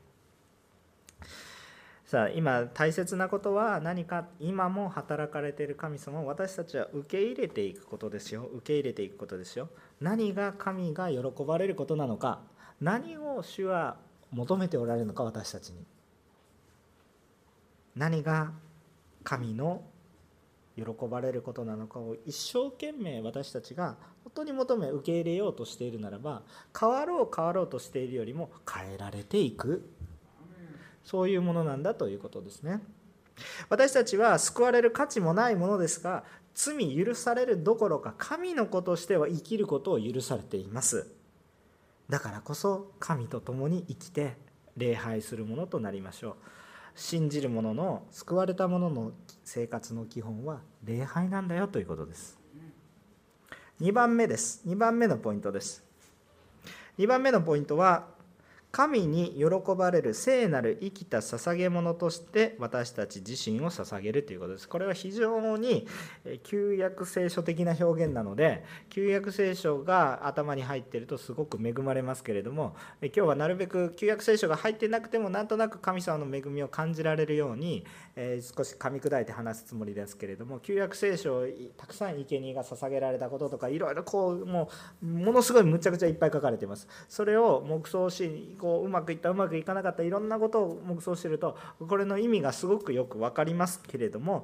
[2.06, 8.46] さあ今大切なことは何か今も働かれている神様を私たちは受け入れていくことですよ。
[8.54, 9.70] 受け入れていくことですよ。
[10.00, 12.42] 何が神が喜ばれることなのか。
[12.80, 13.98] 何を主は
[14.32, 15.84] 求めておられるのか私たちに。
[17.96, 18.52] 何が
[19.24, 19.82] 神の
[20.76, 26.42] 喜ばれることなのかを一生懸命私たちが本当に求め受け入れようとしているならば
[26.78, 29.90] 変わろう変わろうとしているよりも変えられていく。
[31.06, 32.82] そういうものなんだということですね。
[33.70, 41.12] 私たちは救われる価値もないものですが罪許されるどころか神の子としては生きることを許されています。
[42.10, 44.36] だからこそ神と共に生きて
[44.78, 46.36] 礼拝するものとなりましょう。
[46.96, 49.12] 信じる者の救われた者の
[49.44, 52.40] 生活の基本は礼拝なんだよということです。
[53.82, 54.62] 2番目です。
[54.66, 55.84] 2番目のポイントです。
[56.98, 58.15] 2番目のポイントは
[58.76, 64.68] 神に喜ばれる聖なる生きた捧げ物として私たち自身を捧げるということです。
[64.68, 65.88] これは非常に
[66.44, 77.86] 旧約聖書的な表現なので旧約聖書が頭に入ってるとすごく恵まれますけれども今日はなるべく旧約聖書が入ってなくてもなんとなく神様の恵みを感じられるように
[78.18, 81.46] 少し噛み砕いて話すつもりですけれども旧約聖書を
[81.78, 84.70] たくさん生贄が捧げられたこととかいろいろこうも
[85.02, 86.90] うものすごいむちゃくちゃいっぱい書かれています。
[87.08, 91.56] それを黙想しこううまくいったうまくいかなかったいろんなことを黙想してると
[91.88, 94.44] これの意味がすごくよく分かりますけれども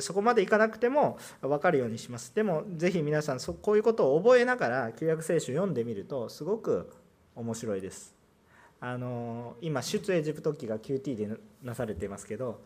[0.00, 2.34] そこまでいかなくても分かるようにします。
[2.34, 6.90] でもぜひ皆さんこういうことを覚えながら旧約聖書を読んでみるとすごく
[7.36, 8.16] 面白いです。
[8.80, 11.28] あの今出エジプト記が QT で
[11.62, 12.60] なされていますけど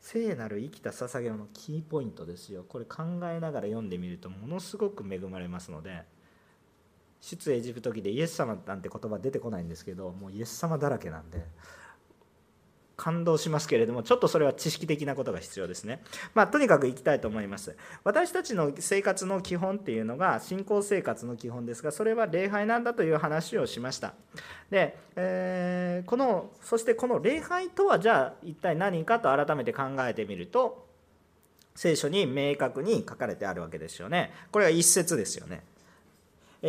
[0.00, 2.64] 聖なる生きた捧げのキーポイントですよ。
[2.68, 6.02] これ考えながら読んでみるとものすごく恵まれますので
[7.24, 11.46] 出エジプト記でイエス様なんて言葉出てこないんですけどもうイエス様だらけなんで
[12.96, 16.02] 感動しますけれどもちょっとそれは知識的なことが必要ですね。
[16.34, 17.76] まあとにかくいきたいと思います。
[18.04, 24.14] 私たちの生活の基本っていうのが信仰生活の基本ですがそれは礼拝なんだという話をしました。
[24.70, 30.86] で、えー、このそしてこの礼拝とはじゃあ一体何かと改めて考えてみると
[31.74, 34.30] 聖書に明確に書かれてあるわけですよね。
[34.52, 35.62] これは一節ですよね。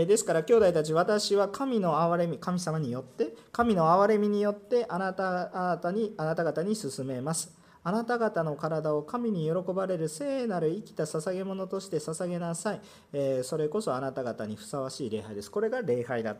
[0.03, 7.55] ですから兄弟たち私は神の憐れみ神様によって神の憐れみによってあなたあなたにあなた方に進めます。
[7.87, 12.81] あなた方の体を神に喜ばれる聖なる生きた捧げ物として捧げなさい、
[13.13, 15.51] えそれこそあなた方にふさわしい礼拝です。
[15.51, 16.35] これが礼拝だ。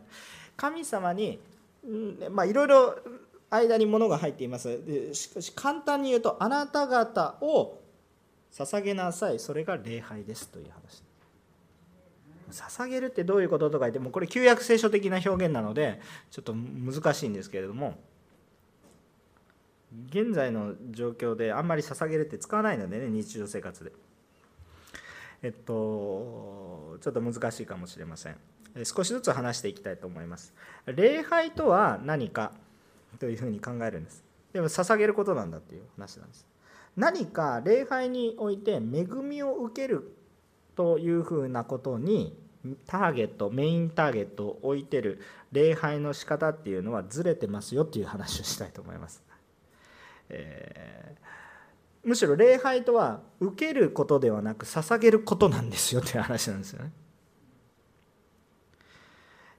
[0.58, 1.40] 神様に
[1.86, 2.96] いろいろ
[3.52, 5.14] 間に物が入っています。
[5.14, 7.80] しかし簡単に言うとあなた方を
[8.52, 9.40] 捧げなさい。
[9.40, 10.50] それが礼拝です。
[10.50, 11.04] という話。
[12.52, 16.00] 捧げるってどういうこととか言ってもこれ旧約聖書的な表現なので
[16.32, 17.98] ちょっと難しいんですけれども
[20.10, 23.92] 現在の状況であんまり捧げるって使わないのでね日常生活で。
[25.44, 28.38] えっとちょっと難しいかもしれません。
[28.84, 30.54] 少しずつ話していきたいと思います。
[30.88, 32.52] 礼拝とは何か
[33.20, 34.24] というふうに考えるんです。
[34.54, 36.46] でも捧げることなんだっていう話なんです。
[36.98, 40.16] 何か礼拝において恵みを受ける
[40.76, 42.38] というふうなことに
[42.88, 49.24] ターゲットメインターゲットを置いてる礼拝の仕方っていうのはずれてますよっていう話をしたいと思います。
[50.30, 56.92] えー、むしろ礼拝とは受けることではなく捧げることなんですよっていう話なんですよね。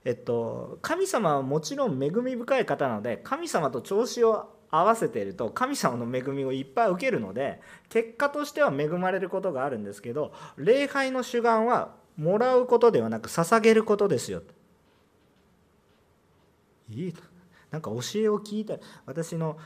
[0.04, 14.42] えっと、神様はもちろん恵み深い方なので神様と調子を合わせていると神様の恵みをいっぱい受けるので結果としては恵まれることがあるんですけど礼拝の主眼はもらうことではなく捧げることですよ。
[16.90, 17.14] いい
[17.70, 19.58] なんか教えを聞いて私の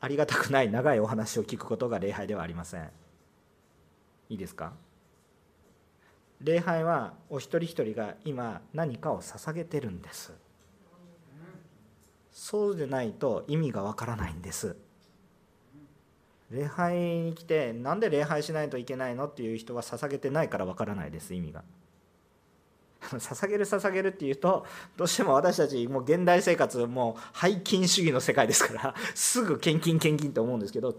[0.00, 2.90] ありがたくない長いお話を聞くことが礼拝ではありません。
[4.28, 4.72] いいですか？
[6.40, 10.32] 礼拝はお一人一人が今何かを捧げてるんです。
[12.36, 14.76] そうでないと意味がわからないんです。
[16.50, 21.64] 礼拝に来てなんで礼拝しないといけないのっていう人は捧げてないからわからないです意味が。
[23.00, 24.66] 捧げる捧げるっていうと
[24.98, 30.94] どうしても私たちもう現代生活もう拝金主義の世界ですから すぐ献金献金と思うんですけど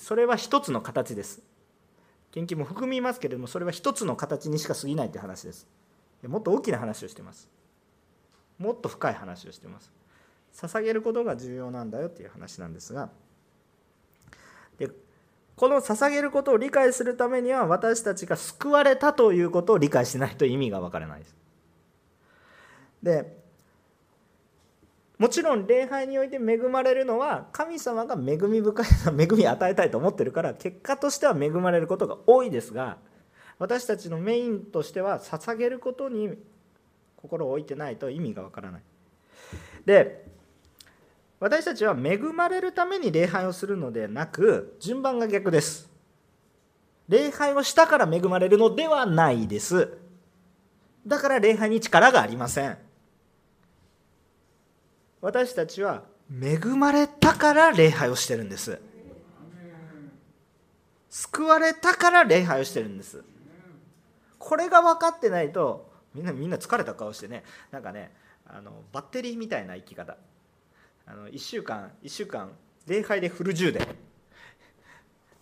[0.00, 1.40] それは一つの形です。
[2.32, 5.68] 献金も含みますけれどもそれは一つの形にしか過ぎないという話です。
[6.26, 7.48] もっと大きな話をしてます。
[8.58, 9.97] もっと深い話をしてます。
[10.54, 13.10] 捧げることが重要なんだよっていう話なんですが
[14.78, 14.90] で
[15.56, 21.36] この捧げることを理解するためには私たちが救われたということを理解しないと意味が分からないです。
[23.02, 23.38] で
[25.18, 28.86] もちろん礼拝において恵まれるのは神様が恵み深い
[29.18, 32.98] 恵みを与えたいと思ってるから結果としては恵まれることが多いですが
[33.58, 36.38] 私たちのメインとしては捧げることに
[37.16, 38.82] 心を置いてないと意味がわからない。
[39.84, 40.27] で
[41.40, 45.88] 私たちは恵まれるために礼拝をするのではなく順番が逆です。
[47.08, 49.96] 礼拝をしたから恵まれるのではないです。
[51.06, 52.76] だから礼拝に力がありません。
[55.20, 58.80] 私たちは恵まれたから礼拝をしてるんです。
[61.08, 63.24] 救われたから礼拝をしてるんです。
[64.38, 67.44] これが分かってないとみんなみんな疲れた顔してね。
[67.70, 68.12] なんかね
[68.44, 70.16] あのバッテリーみたいな生き方。
[71.10, 72.50] あの1週間1週間
[72.86, 73.86] 礼拝でフル充電。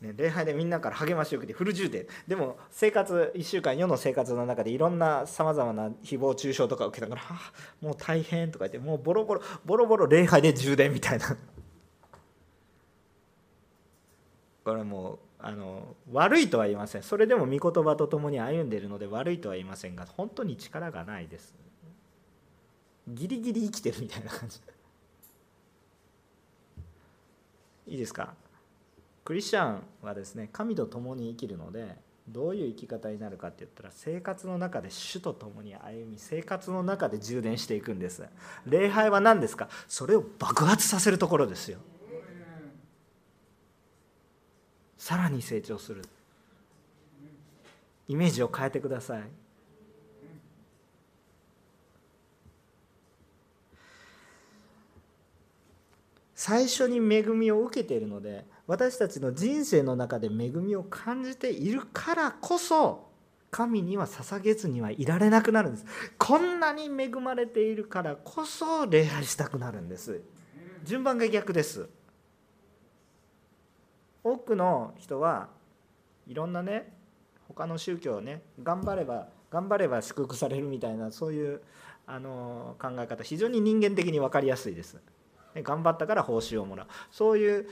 [0.01, 2.07] ね、礼拝でみんなから励ましを受けてフル充電。
[2.29, 11.37] でも生活1週間世の生活の中でいろんなさまざまな誹謗中傷とか受けたから「あもう大変」とか言ってもうボロボロボロボロ礼拝で充電みたいな。
[14.65, 17.03] これもうあの悪いとは言いません。
[17.03, 21.55] それでも御言葉とともに歩んでいるので悪いとは言いませんが本当に力がないです。
[23.09, 24.61] ギリギリ生きてるみたいな感じ。
[27.87, 28.35] いいですか？
[29.25, 31.97] クリスチャンはですね神と共に生きるので
[32.29, 38.25] どういう生き方になるかって言ったら生活の中で主と共に歩み生活の中で充電していくんです。
[38.67, 39.69] 礼拝は何ですか？
[39.87, 41.79] それを爆発させるところですよ。
[44.99, 46.03] さらに成長する。
[48.09, 49.23] イメージを変えてください。
[56.47, 63.09] 最初に恵みを受けているので私たちの人生の中で恵みを感じているからこそ
[63.51, 65.87] 神には捧げずにはいられなくなるんです。
[66.19, 70.21] こんなに恵まれているからこそ礼拝したくなるんです。
[70.85, 71.89] 順番が逆です。
[74.23, 75.49] 多くの人は
[76.29, 76.93] いろんなね
[77.49, 81.61] 他の宗教をね頑張れば頑張れば祝福されるみたいなそういう
[82.07, 84.97] あの考え方非常に人間的に分かりやすいです。
[85.63, 86.87] 頑張ったから報酬をもらう。
[87.11, 87.67] そういう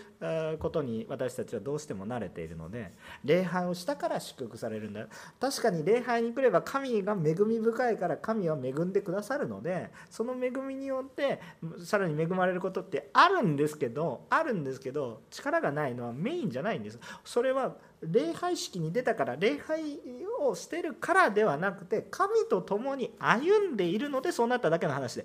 [0.58, 2.92] ことに私たちはどうしても慣れているので
[3.24, 5.06] 礼拝をしたから祝福されるんだ。
[5.40, 11.40] 確かに礼拝に来れば神が恵み深いから神は恵んでくださるのでその恵みによって
[11.84, 16.98] さらに恵まれることってあるんですけどあるんですけど力がないのはメインじゃないんです。
[17.24, 17.76] それは
[18.10, 19.98] 礼拝式に出たから礼拝
[20.40, 25.24] をしてるからではなくて神と共に歩んでいるのでそうなっただけの話で。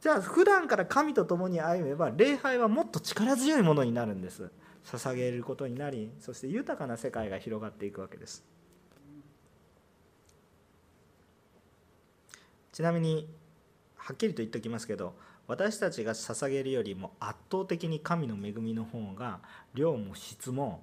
[0.00, 4.50] じゃあ普段から神と共に歩めば礼拝はもっと力強いものになるんです。
[4.84, 8.44] 捧げることになりそして豊かな世界が広がっていくわけです。
[12.72, 13.28] ちなみに
[13.96, 15.14] はっきりと言っておきますけど
[15.46, 19.40] 私たちが捧げるよりも圧倒的に神の恵みの方が
[19.74, 20.82] 量も質も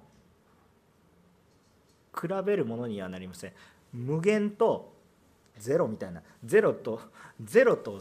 [2.20, 3.52] 比べるものにはなりません。
[3.92, 4.92] 無限と
[5.58, 7.00] ゼロみたいなゼロと
[7.42, 8.00] ゼロと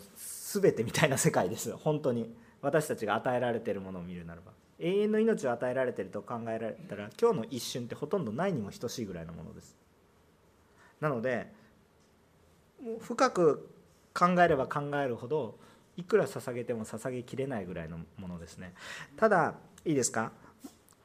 [0.61, 2.33] 全てみたいな世界です本当に。
[2.59, 4.51] 私たちが与えられているものを見るならば。
[4.79, 9.75] 永遠の命を与えられていると考えられたら今日の一瞬ってほとんどないにも等しいぐらいのものです。
[10.99, 11.51] なので
[12.99, 13.69] 深く
[14.13, 15.57] 考えれば考えるほど
[15.95, 18.73] いくら捧げても捧げきれないぐらいのものですね。
[19.15, 19.55] ただ
[19.85, 20.31] いいですか？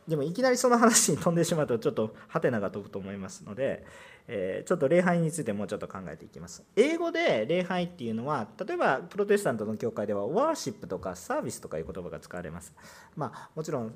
[0.08, 3.84] でもいきなりその話に飛んでしまうとちょっとハテナが飛ぶと思いますので、
[4.26, 6.64] えー、ちょっと礼拝についてもうちょっと考えていきます。
[6.76, 12.74] 英語で礼拝っていうのは例えばプロテスタントの教会ではワーシップとかサービスとかいう言葉が使われます。
[13.16, 13.94] まあもちろん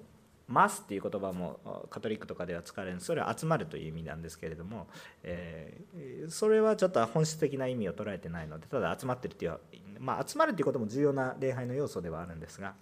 [0.48, 3.00] マスっていう言葉もカトリックとかでは使われる。
[3.00, 4.86] それは集まるという意味なんですけれども、
[5.24, 9.58] えー、それはちょっと本質的な意味を捉えてないのでただ集まってるっていう
[9.98, 12.74] まあ集まるっていうことも重要な礼拝の要素ではあるんですが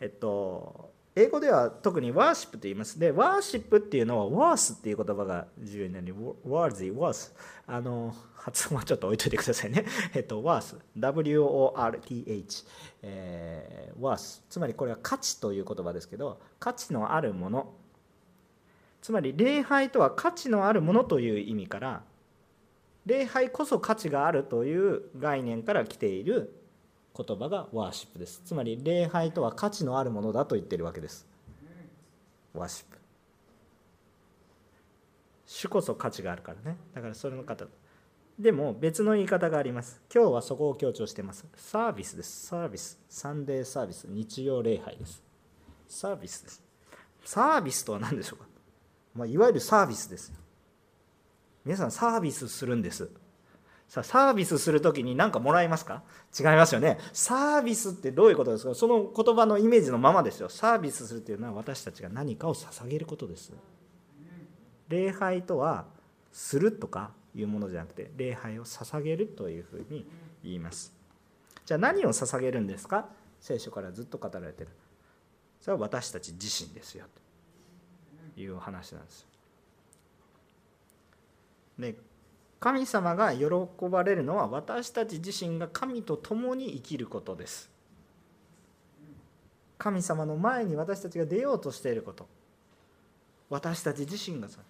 [0.00, 2.98] えっと英語では特にワーシップと言います。
[2.98, 7.34] で、ワーシップっていうのは、ワースっていう言葉が重要になり、ワーズィ、ワース。
[7.66, 9.84] あの、発音はちょっと置いといてくださいね。
[10.14, 10.76] えっと、ワース。
[10.96, 12.64] W-O-R-T-H。
[13.02, 14.42] えー、ワース。
[14.48, 17.74] つまりこれは価値という言葉ですけど、価値のあるもの。
[19.02, 22.02] つまり、礼拝とは価値のあるものという意味から、
[23.04, 26.61] 礼拝こそ価値があるという概念から来ている
[27.16, 28.42] 言葉がワーシップです。
[28.44, 31.26] つまり礼拝とは価値のあるものだと言っているわけです。
[32.54, 32.98] ワーシップ
[35.46, 36.78] 主こそ価値があるからね。
[36.94, 37.66] だからそれの方。
[38.38, 40.00] でも別の言い方があります。
[40.12, 41.46] 今日はそこを強調してます。
[41.56, 42.46] サービスです。
[42.46, 45.22] サービスサンデーサービス日曜礼拝です。
[45.88, 46.72] サービスです。
[47.24, 48.46] サービスとは何でしょうか、
[49.14, 50.32] まあ、いわゆるサービスです
[51.64, 53.08] 皆さんサービスするんです。
[53.92, 56.02] さサービスする時に何かもらいますか？
[56.38, 56.96] 違いますよね。
[57.12, 58.74] サービスってどういうことですか？
[58.74, 60.48] その言葉のイメージのままですよ。
[60.48, 63.52] サービスするというのは私たちが何かを捧げることです。
[64.88, 65.84] 礼拝とは
[66.32, 70.06] するとかいうものじゃなくて礼拝を捧げるというふうに
[70.42, 70.94] 言います。
[71.66, 73.10] じゃあ何を捧げるんですか？
[73.42, 74.70] 聖書からずっと語られてる。
[75.60, 77.04] それは私たち自身ですよ。
[78.34, 79.26] というお話なんです。
[81.76, 81.94] ね
[82.62, 83.46] 神様が喜
[83.90, 87.68] ばれるのは私たち自身が神と共に生きることです。
[89.78, 92.28] 神様の前に私たちが出ようとしていること。
[93.50, 94.60] 私たち自身がさ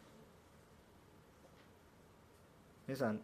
[2.88, 3.20] 皆さん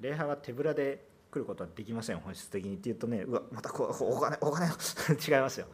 [0.00, 2.18] 礼拝は手ぶらで来ることはできません。
[2.18, 4.66] 本質的にって言うとねうわまたこうお金お金
[5.14, 5.68] 違いますよ。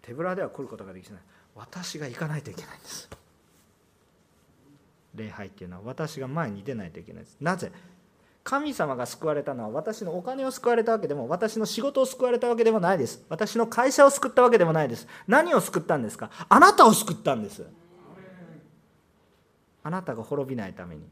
[0.00, 1.20] 手ぶらでは来ることができない。
[1.54, 3.10] 私が行かないといけないんです。
[5.14, 7.36] 礼拝っていうのは私が前に出ないといけないです。
[7.40, 7.72] なぜ？
[8.44, 13.22] 神様が救われたのは私のお金を救われたわけでも私の仕事を救われたわけでもないです。
[13.28, 15.06] 私の会社を救ったわけでもないです。
[15.26, 16.30] 何を救ったんですか？
[16.48, 17.66] あなたを救ったんです。
[19.82, 21.02] あなたが滅びないために。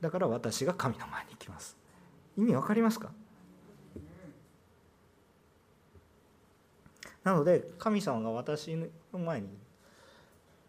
[0.00, 1.76] だから私が神の前に行きます。
[2.36, 3.10] 意味わかりますか？
[7.24, 8.88] なので神様が私の
[9.20, 9.48] 前に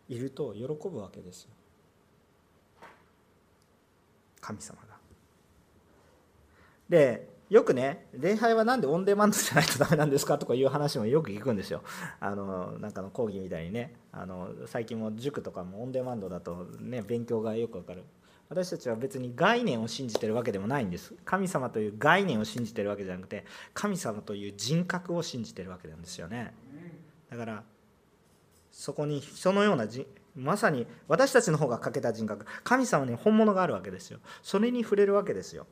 [0.09, 1.49] いると喜ぶわけですよ。
[4.41, 4.97] 神様が。
[6.89, 11.81] でよくね礼拝は何でオンデマンドじゃないとダメなんですかとかいう話もよく聞くんですよ。
[12.19, 13.93] あのなんかの講義みたいにね。
[14.11, 18.03] あの最近も塾とかもオンデマンドだとね勉強がよくわかる。
[18.49, 21.13] 私たちは別に概念を信じてるわけでもないんです。
[21.25, 26.53] 神様という概念を信じてるわけじゃなくて神様という人格を信じてるわけなんですよね。
[27.29, 27.63] だから
[28.73, 29.87] そこに人のような
[30.35, 32.45] まさに私たちの方が欠けた人格。
[32.63, 34.19] 神様に本物があるわけですよ。
[34.41, 35.67] それに触れるわけですよ。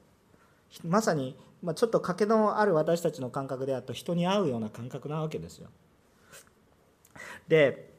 [0.85, 5.69] まさに、まあ、ちょっと賭けのある私たちの感覚であると人に合うような感覚なわけですよ。
[7.47, 7.91] で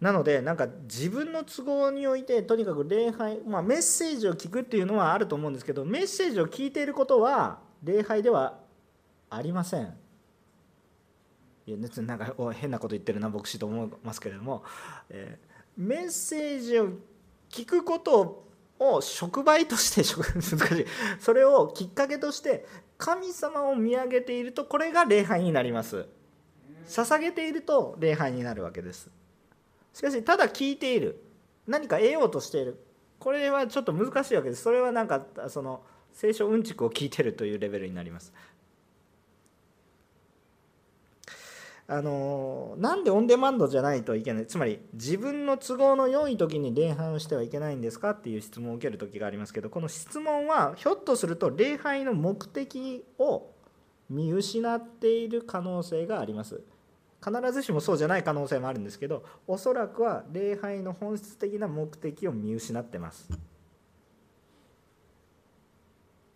[0.00, 8.58] なのでなんか自分の都合においてとにかく礼拝、まあ、メッセージを聞くっていうのはあると思うんですけどメッセージを聞いていることは礼拝では
[9.30, 10.03] ありません。
[11.66, 14.64] いやなんか変なこと言ってるな牧師と思いますけれども、
[15.08, 16.88] えー、メッセージを
[17.50, 18.44] 聞くこと
[18.78, 20.02] を触媒として
[20.34, 20.86] 難しい。
[21.20, 22.66] それをきっかけとして
[22.98, 26.06] 神様を見上げているとこれが礼拝になります。
[26.86, 29.08] 捧げていると礼拝になるわけです。
[29.94, 31.22] しかしただ聞いている。
[31.66, 32.78] 何か得ようとしている。
[33.18, 34.62] これはちょっと難しいわけです。
[34.62, 38.32] それはなんかその聖書うんちくを聞いてるというレベルになります。
[41.86, 53.50] あのなんでオンデマンドじゃないといけないつまり自分の都合の良い時に礼拝をしてはいけないんですかっていう質問を受ける時がありますけどこの質問はひょっとすると礼拝の目的を
[54.08, 56.62] 見失っている可能性があります。
[57.22, 63.30] 必ずしもそうじゃない可能性もあるんですけどおそらくは礼拝の本質的な目的を見失ってます。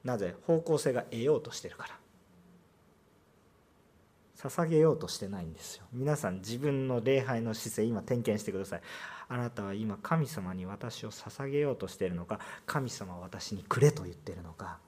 [0.05, 0.35] なぜ？
[0.47, 2.08] 方向性が得ようとしてるから。
[4.41, 5.85] 捧げようとしてないんですよ。
[5.93, 8.83] 皆さん自分の礼拝の姿勢今点検してください。
[9.29, 14.79] あなたは今神様に私を捧げようとしているのか神様は私にくれと言っているのか。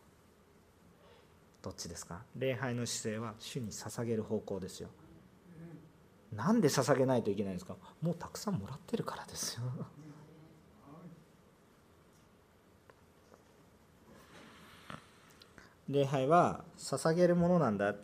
[1.62, 2.22] どっちですか？
[2.36, 4.88] 礼拝の姿勢は主に捧げる方向ですよ。
[6.32, 7.74] なんで捧げないといけないんですか？
[8.00, 9.62] もうたくさんもらってるからですよ。
[15.88, 17.96] 礼拝は捧げるものなんだ。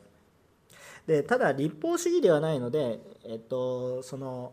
[1.07, 4.53] でただ立法主義ではないので、えっと、その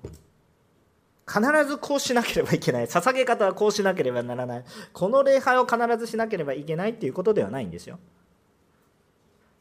[1.28, 2.86] 必ずこうしなければいけない。
[2.86, 4.64] 捧げ方はこうしなければならない。
[4.92, 7.98] この礼拝を必ずしなければいけないっていうことではないんですよ。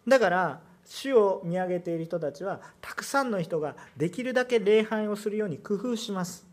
[0.07, 6.52] だから主を見上げている人たちはたくさんの人ができるだけ礼拝をするように工夫します。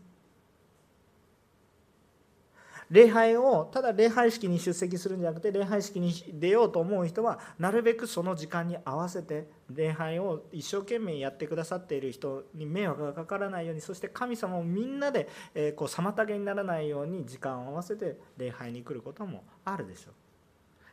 [2.90, 15.28] 礼拝をただ礼拝式に出席するんじゃなくて礼拝式に出ようと思う人はなるべくその時間に合わせて礼拝を一生懸命やってくださっている人に迷惑がかからないようにそして神様をみんなで
[15.76, 20.14] こう妨げにならないように時間を合わせて礼拝に来ることもあるでしょう。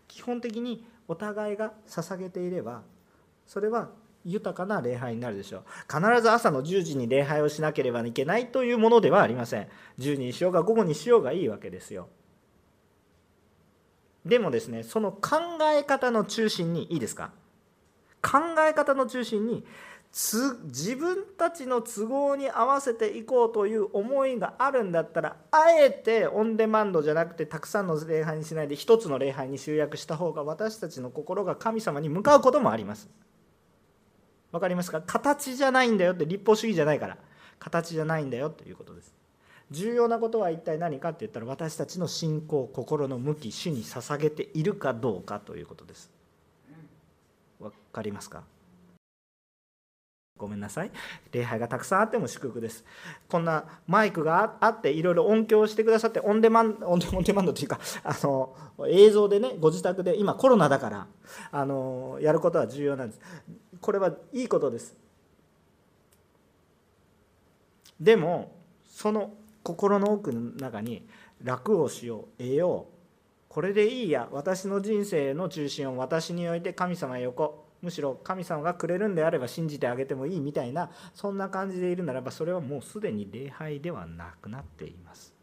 [0.07, 2.83] 基本的にお互いが捧げていれば
[3.45, 3.89] それは
[4.27, 5.63] 豊かな礼拝になるでしょう。
[5.87, 9.67] 必ず朝の10時に礼拝をしなければいけないというものではありません。
[9.99, 12.09] 10時にしようが午後にしようがいいわけですよ。
[14.25, 15.39] でもですねその考
[15.73, 17.31] え方の中心にいいですか？
[18.21, 19.65] 考え方の中心に
[20.11, 33.09] 自分たちの都合に合わせていこうという思いがあるんだったらあえてオンデマンドじゃなくてたくさんの礼拝にしないで一つの礼拝に集約した方が私たちの心が神様に向かうこともあります。
[34.51, 35.01] 分かりますか？
[35.01, 37.17] 形じゃないんだよって立法主義じゃないから。
[37.59, 39.13] 形じゃないんだよということです。
[39.71, 46.09] 重要なことは一体何かって言ったら私たちの信仰心の向き主に捧げているかどうかということです。
[47.59, 48.43] 分かりますか？
[50.37, 50.91] ごめんなさい。
[51.31, 52.85] 礼拝がたくさんあっても祝福です。
[53.27, 58.55] こんなマイクがあっていろいろ音響してくださってオンデマンドオンデマンドというかあの
[58.87, 61.07] 映像でねご自宅で今コロナだから
[61.51, 63.21] あのやることは重要なんです。
[63.81, 64.95] これはいいことです。
[67.99, 68.51] でも
[68.85, 69.31] その
[69.63, 71.07] 心の奥の中に
[71.43, 72.93] 楽をしよう得よう。
[73.49, 74.27] これでいいや。
[74.31, 85.36] 私の人生の中心を私に置いて神様へ横むしろ神様がくれるんであれば信じてあげてもいいみたいなそんな感じでいるならばそれはもうすでに礼拝ではなくなっています。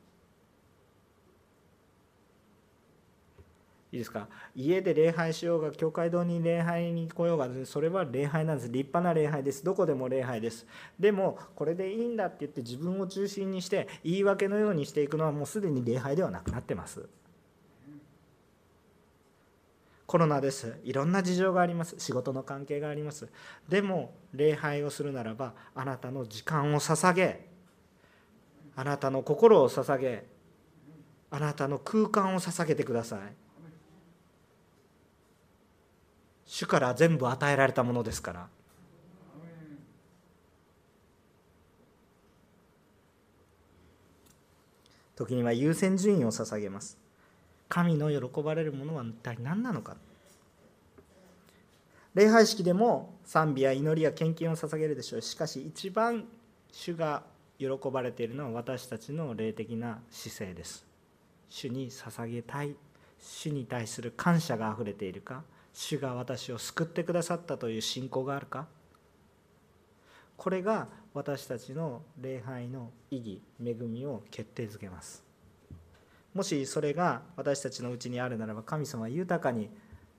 [3.95, 4.27] いいですか？
[4.57, 8.69] 家で礼拝しようが教会堂に礼拝に来ようがそれは礼拝なんです。
[8.69, 9.63] 立派な礼拝です。
[9.63, 10.67] どこでも礼拝です。
[10.99, 17.09] でもこれでいいんだって言って自分を中心にして言い訳のようにしていくのはもうすでに礼拝ではなくなってます。
[20.07, 20.81] コロナです。
[20.83, 21.95] いろんな事情があります。
[21.99, 23.29] 仕事の関係があります。
[23.69, 27.47] でも礼拝をするならばあなたの時間を捧げ
[28.75, 30.27] あなたの心を捧げ
[31.31, 33.21] あなたの空間を捧げてください。
[36.47, 38.49] 主から全部与えられたものですから。
[45.17, 46.99] 時には優先順位を捧げます。
[47.69, 49.97] 神の喜ばれるものは一体何なのか。
[52.15, 55.23] 礼拝式でも賛美や祈りや献金を捧げるでしょう。
[55.23, 56.25] しかし一番
[56.73, 57.23] 主が
[57.59, 60.85] 喜ばれているのは私たちの霊的な姿勢です。
[61.49, 62.75] 主に捧げたい。
[63.21, 65.43] 主に対する感謝があふれているか。
[65.75, 68.67] 主が私を救ってくださったという信仰があるか？
[70.37, 75.23] これが私たちの礼拝の意義恵みを決定づけます。
[76.33, 79.69] もしそれが私たちのうちにあるならば神様は豊かに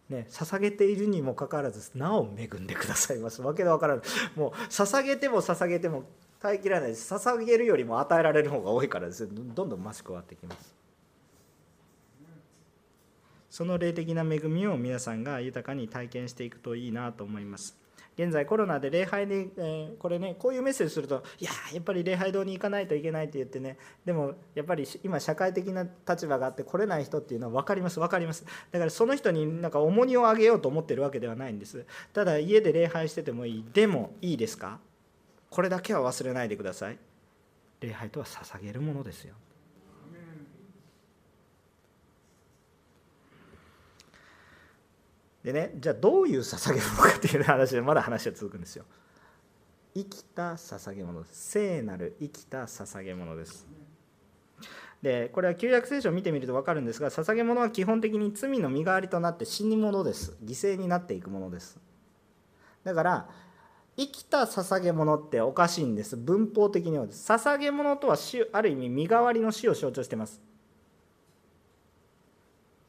[0.07, 3.41] ね、捧げているにもかかわらずなお恵んでくださいます。
[3.41, 4.05] わけのわからない
[4.37, 6.03] もう捧げても捧げても
[6.39, 10.84] 耐えきらないです捧げるよりも与えられる方が多いからですどんどん増し加わってきます。
[13.55, 17.77] その霊的な恵みを皆さんが豊かに体験していくといいなと思います。
[18.17, 28.43] 現在コロナで礼拝に、えー、これねこういうメッセージするといややっぱり礼拝堂に行かないといけないって言ってねでもやっぱり今社会的な立場があって来れない人っていうのは分かります分かります。
[28.73, 31.85] だからその人になんか重荷をあげようと思ってるわけではないんです。
[32.11, 33.65] ただ家で礼拝しててもいい。
[33.73, 34.79] でもいいですか？
[35.49, 36.97] これだけは忘れないでください。
[37.79, 39.35] 礼拝とは捧げるものですよ。
[45.45, 48.83] でねじゃあどういう捧げ物かっていう話でまだ話は続くんですよ。
[49.93, 51.51] 生きた捧げ物です。
[51.51, 53.67] 聖なる生きた捧げ物です。
[55.03, 60.35] でこれは旧約聖書を見てみると分かるんですが捧げ物は基本的に罪の身代わりとなって死に物です。
[60.43, 61.77] 犠牲になっていくものです。
[62.83, 63.29] だから
[63.97, 66.17] 生きた捧げ物っておかしいんです。
[66.17, 68.17] 文法的には捧げ物とは
[68.51, 70.41] ある意味身代わりの死を象徴してます。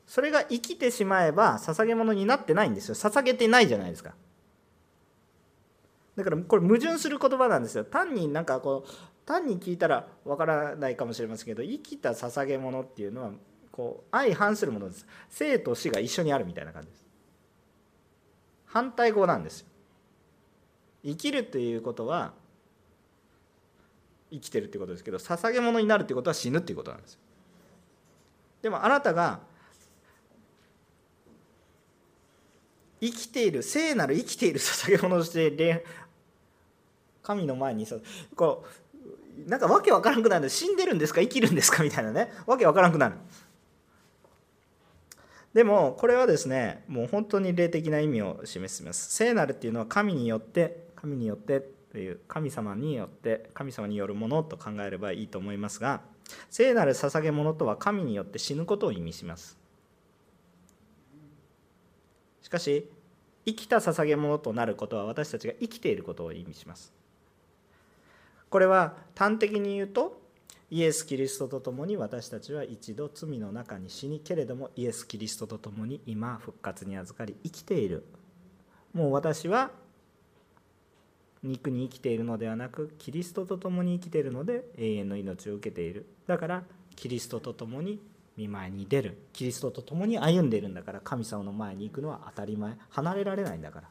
[0.06, 2.94] それが生きてしまえば捧げ物になってないんですよ。
[2.94, 4.14] 捧げてないじゃないですか。
[6.16, 7.84] だからこれ矛盾する言葉なんですよ。
[7.84, 8.90] 単になんかこう
[9.26, 13.32] 単に聞いたらわからないかもしれませんけど生きた捧げ物っていうのは
[13.72, 15.06] こう相反するものです。
[15.28, 17.04] 生と死が一緒にあるみたいな感じです。
[18.66, 19.66] 反対語なんですよ。
[21.04, 22.32] 生きるということは
[24.30, 27.20] 生きてるってことですけど捧げ物になるってことは死ぬっていうことなんですよ。
[28.62, 29.40] でもあなたが
[33.00, 35.84] 生きている聖なる生きている捧げ物として
[37.22, 37.86] 神の前に
[38.34, 41.20] こうなんかわけわからなくなる死んでるんですか？
[41.20, 41.82] 生きるんですか？
[41.82, 42.32] みたいなね。
[42.46, 43.16] わけわからなくなる。
[45.52, 49.12] でもこれはですねもう本当に霊的な意味を示します。
[49.14, 51.60] 聖なるっていうのは神によって神によって
[51.92, 56.02] という神様によって神様によるものと考えればいいと思いますが
[56.50, 59.56] 聖なる捧げ物とは神によって死ぬことを意味します。
[62.46, 62.88] しかし
[63.44, 66.92] 生きた捧げ物となることは私たちが生きていることを意味します。
[68.48, 70.22] これは端的に言うと
[70.70, 78.04] イエス・キリストと共に私たちは一度罪の中に死にけれどもイエス・キリストと共に今復活に預かり生きている。
[78.94, 79.72] もう私は
[81.42, 86.06] 肉に生きているのではなくキリストと共に生きているので永遠の命を受けている。
[86.28, 86.62] だから
[86.94, 88.00] キリストと共に
[88.36, 92.76] 見舞いに出るキリストと共に歩んでいるんだから神様の前に行くのは当たり前。
[92.90, 93.88] 離れられないんだから。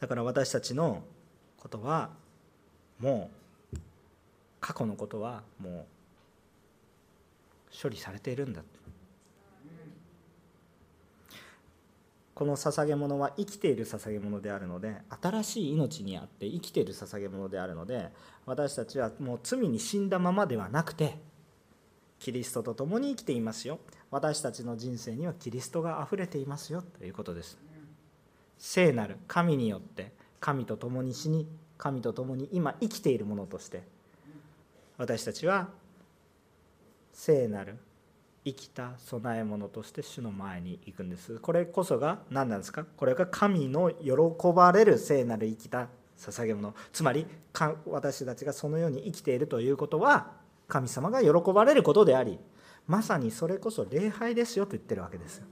[0.00, 1.02] だから私たちの
[1.58, 2.10] ことは
[3.00, 3.30] も
[3.72, 3.78] う
[4.60, 5.86] 過去のことはも
[7.72, 8.62] う処理されているんだ。
[12.36, 18.10] この捧げ物は生きている捧げ物であるので新しい命にあって生きている捧げ物であるので
[18.44, 21.18] 私たちはもう罪に死んだままではなくて
[22.18, 23.78] キリストと共に生きていますよ。
[24.10, 26.82] 私たちの人生にはキリストがあふれていますよ。
[26.82, 27.58] ということです。
[28.58, 33.82] 聖なる神によって神と共に死に神と共に今生きているものとして
[34.98, 35.68] 私たちは
[37.14, 37.78] 聖なる
[38.46, 41.40] 生きた供え物として主の前に行くんです。
[41.40, 42.84] これこそが何なんですか？
[42.84, 44.12] これが神の喜
[44.54, 46.72] ばれる聖なる生きた捧げ物。
[46.92, 47.26] つまり
[47.86, 50.30] 私たちがそのように生きているということは
[50.68, 52.38] 神様が喜ばれることであり
[52.86, 55.42] まさにそれこそ礼拝ですよと言ってるわけです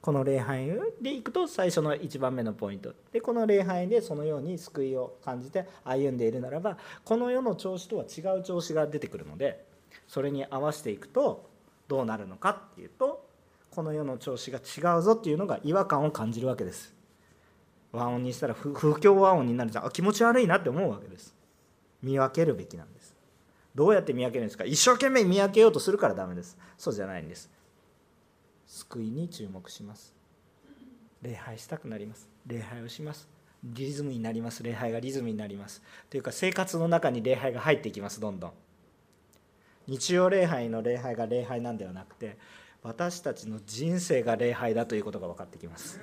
[0.00, 0.68] この礼拝
[1.00, 2.92] でいくと最初の1番目のポイント。
[3.12, 9.64] でこの礼拝でそのように救いを感じて歩んでいるならばこの世の調子とは違う調子が出てくるので
[10.06, 11.50] それに合わせていくと
[11.88, 13.26] どうなるのかっていうと
[13.70, 16.94] この世の調子が違うぞっていうのが違和感を感じるわけです。
[17.90, 19.86] 和音にしたら不協和音になるじゃん。
[19.86, 21.34] あ気持ち悪いなって思うわけです。
[22.02, 23.14] 見分けるべきなんです。
[23.74, 24.64] どうやって見分けるんですか？
[24.64, 26.58] 一生懸命見分けようとするからダメです。
[26.76, 27.50] そうじゃないんです。
[28.66, 30.14] 救いに注目します。
[31.22, 32.28] 礼拝したくなります。
[32.46, 33.28] 礼拝をします。
[33.64, 34.62] リズムになります。
[34.62, 35.82] 礼拝がリズムになります。
[36.10, 38.52] というか生活の中に礼拝が入っていきますどんどん。
[39.86, 42.36] 日曜礼拝の礼拝が礼拝なんではなくて
[42.82, 46.00] 私たちの人生が礼拝だということが分かってきます。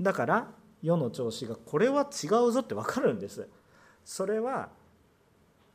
[0.00, 0.48] だから
[0.82, 3.46] 世の調子がこれは違うぞって分かるんです。
[4.04, 4.70] それは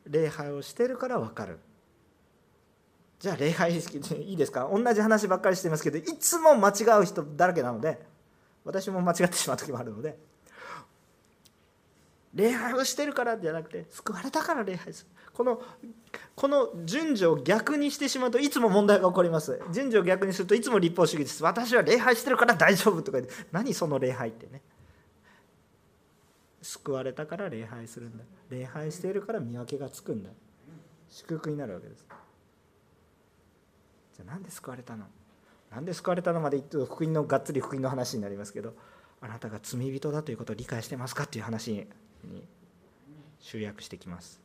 [0.07, 1.59] 礼拝をしてるから分かる。
[3.19, 3.77] じゃあ礼拝い
[4.33, 4.69] いですか？
[4.71, 7.99] 同じ話ばっかりしてますけどいつも間違う人だらけなので
[8.63, 10.17] 私も間違ってしまう時もあるので
[12.35, 15.09] 礼拝をしてるからじゃなくて救われたから礼拝する。
[15.33, 15.61] この
[16.35, 19.59] この順序を逆にしてしまうといつも問題が起こります。
[19.71, 21.43] 順序を逆にするといつも立法主義です。
[21.43, 24.61] 私は礼拝してるから大丈夫とか言って何その礼拝ってね。
[26.61, 28.23] 救われたから礼拝するんだ。
[28.49, 30.29] 礼拝しているから見分けがつくんだ。
[31.09, 32.05] 祝福になるわけです。
[34.15, 35.05] じゃあ何で救われたの？
[35.71, 38.73] 何で救われたのまで言って福音のがっつり福音の話になりますけど
[39.21, 41.87] あなたが罪人だということを理解してますかっていう話に
[42.25, 42.43] に
[43.39, 44.41] 集約してきます。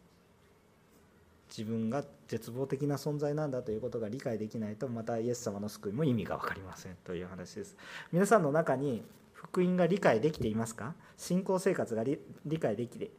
[1.49, 6.97] 自分が絶望的な存在なんだということが理解できないとまたイエス様の救いも意味が分かりません。
[7.03, 7.77] という話です。
[8.13, 9.03] 皆さんの中に
[9.33, 10.95] 福音が理解できていますか？
[11.17, 12.21] 信仰生活が理
[12.61, 13.11] 解できて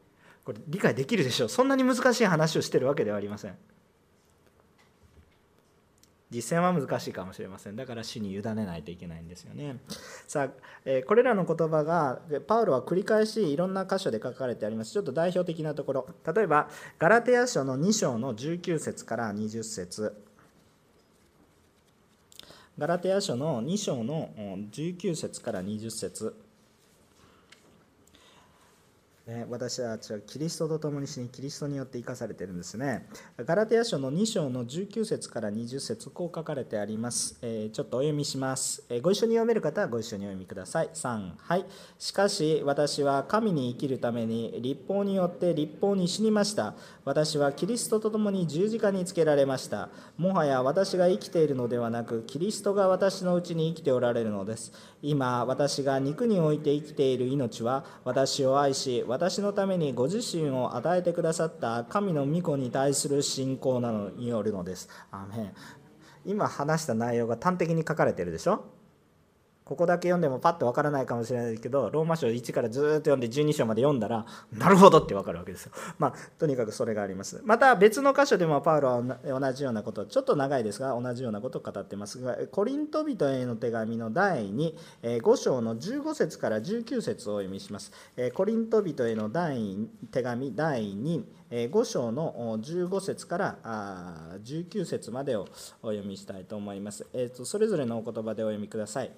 [0.46, 1.50] これ理解できるでしょう。
[1.50, 3.58] そんなに難しい話をしてるわけではありません。
[6.32, 7.76] 実践は難しいかもしれません。
[7.76, 9.76] だから死に委ねないといけないんですよね。
[10.28, 10.50] さあ、
[10.86, 14.94] えこれらの言葉がパウロは繰り返しいろんな箇所で書かれてあります。
[14.94, 16.08] ちょっと代表的なところ。
[16.34, 16.70] 例えば
[17.00, 20.16] ガラテヤ書の2章の19節から20節。
[22.78, 24.30] ガラテヤ書の2章の
[24.72, 26.34] 19節から20節。
[29.50, 33.08] 私たちはキリストと共に死にキリストによって生かされているんですね。
[33.38, 37.38] ガラテヤ書の2章の19節から20節こう書かれてあります。
[37.44, 38.84] えちょっとお読みします。
[38.90, 40.90] えご一緒に読める方はご一緒にお読みください。
[40.92, 41.66] 3はい。
[42.00, 46.74] しかし私は神に生きるために立法によって立法に死にました。
[47.06, 49.90] 私はキリストと共に十字架につけられました。
[50.18, 54.74] もはや私が生きているのではなくキリストが私のうちに生きておられるのです。
[55.04, 64.90] 今私が肉において生きている命は私を愛し私私のためにご自身を与えてくださった神の御子に対する信仰なのによるのです。
[65.12, 65.54] アメン
[66.26, 68.66] 今話した内容が端的に書かれてるでしょ？
[69.72, 75.72] ここだけ読んでもパッとわからないかもしれないけどローマ書1からずっと読んで12章まで読んだらなるほどってわかるわけですよ。
[75.98, 77.40] まあとにかくそれがあります。
[77.46, 79.02] また別の箇所でもパウロは
[79.40, 84.74] 同じようなことちょっと長いですが同じようなことを語ってますがコリント人への手紙の第2
[85.22, 87.94] 5章の15節から19節をお読みします。
[88.34, 93.58] コリント人への第手紙第2 5章の15節から
[94.44, 95.48] 19節までを
[95.84, 97.06] お読みしたいと思います。
[97.14, 99.12] えー、とそれぞれのお言葉でお読みください。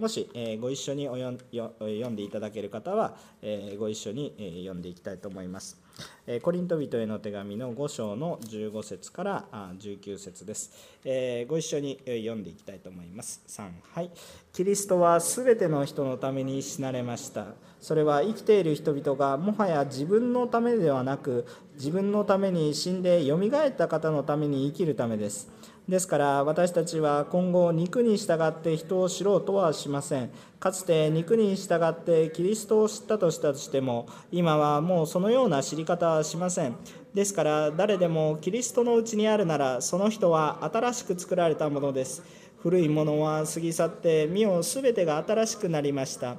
[0.00, 5.78] もしえご一緒に読んでいただける方はえご一緒にえ読んでいきたいと思います。
[6.26, 9.44] えコリント人への手紙の5章の15節から
[9.78, 10.72] 19節です。
[11.04, 13.42] えご一緒に読んでいきたいと思います。
[13.46, 14.10] 3はい。
[14.54, 17.48] キリストはすべての人のために死なれました。
[17.78, 25.50] それは生きている人々がもはや自分のためではなく自分のために死んでよみがえった方のために生きるためです。
[25.90, 30.30] ですから私たちは今後肉に従って人を知ろうとはしません。
[30.60, 36.76] かつて肉に従ってキリストを知ったとしたとしても今はもうそのような知り方はしません。
[37.12, 42.22] ですから誰でもキリストのうちにあるならその人は新しく作られたものです。
[42.62, 46.36] 古いものは過ぎ去って身をすべてが新しくなりました。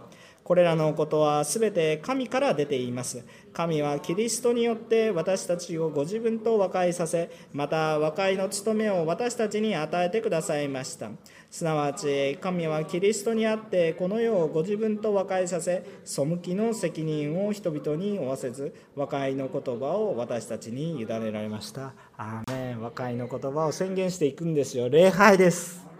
[0.52, 3.24] これらのことはすべて神から出ています。
[3.54, 11.12] 神はキリストによって私たちをご自分と和解させまた和解の務めを私たちに与えてくださいました。
[11.50, 21.94] すなわち神はキリストにあってこの世をご自分と和解させ背きの責任を人々に負わせず和解の言葉を私たちに委ねられました。
[22.18, 22.82] アーメン。
[22.82, 24.90] 和解の言葉を宣言していくんですよ。
[24.90, 25.91] 礼拝です。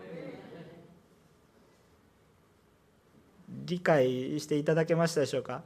[3.66, 5.64] 理解していただけましたでしょうか？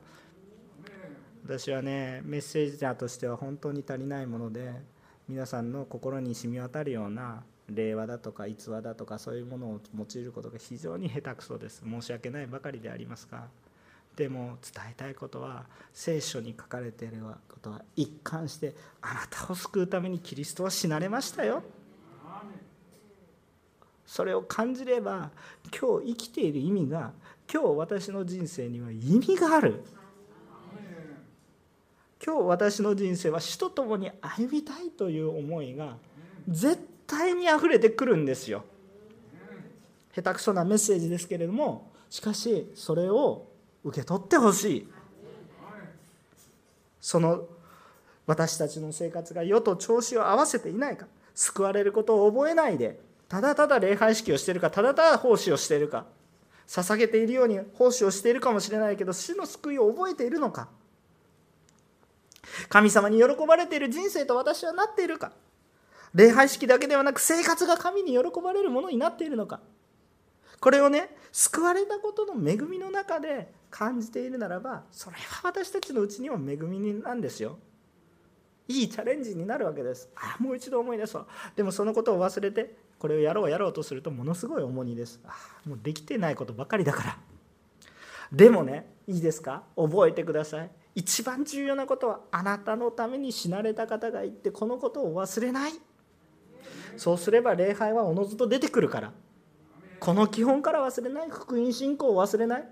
[1.46, 4.74] 私はねメッセージャーとしては本当に足りないもので
[5.30, 11.84] 皆さんの心に染み渡るような令和だとか逸話だとかそういうものを用いることが非常に下手くそです。
[11.88, 13.48] 申し訳ないばかりでありますが。
[14.16, 17.18] でも伝えたいことは聖書に書かれている
[17.50, 21.64] ことは一貫してあなたを救うためにキリストは死なれましたよ。
[24.06, 25.32] それを感じれば
[25.78, 27.12] 今日生きている意味が
[27.52, 29.84] 今日私の人生には意味がある。
[32.26, 35.98] 今日私の人生は死と共に歩みたいという思いが
[36.48, 38.64] 絶対にあふれてくるんですよ。
[40.16, 43.46] 下手くそなメッセージですけれどもしかしそれを
[43.84, 44.90] 受け取ってほしい。
[47.00, 47.46] その
[48.26, 56.06] 私たちの生活が世と調子を合わせていないか救われることを覚えないでただただ礼拝式をしているかただただ奉仕をしているか
[56.68, 60.68] 捧げているように奉仕をしているかもしれないけど主の救いを覚えているのか？
[62.70, 65.32] 神様に喜ばれている人生と私はなっているか？
[66.14, 69.60] 礼拝式だけではなく生活が神に喜ばれるものになっているのか？
[70.60, 77.58] これをね救われたことの恵みの中で感じているならばそれは私たちのうちには恵みなんですよ。
[78.68, 80.10] いいチャレンジになるわけです。
[80.16, 81.28] ああもう一度思い出そう。
[81.56, 85.20] でもそのことを忘れてこれをやろうやろうとするとものすごい重荷です。
[85.26, 85.34] あ
[85.68, 87.18] もうできてないことばかりだから。
[88.32, 89.64] でもねいいですか？
[89.76, 90.72] 覚えてください。
[90.96, 95.74] 一番重要なことはあなたのために死なれた方がいてこのことを忘れない。
[96.98, 99.12] そうすれば礼拝はおのずと出てくるから。
[100.00, 101.30] この基本から忘れない。
[101.30, 102.68] 福音信仰を忘れない。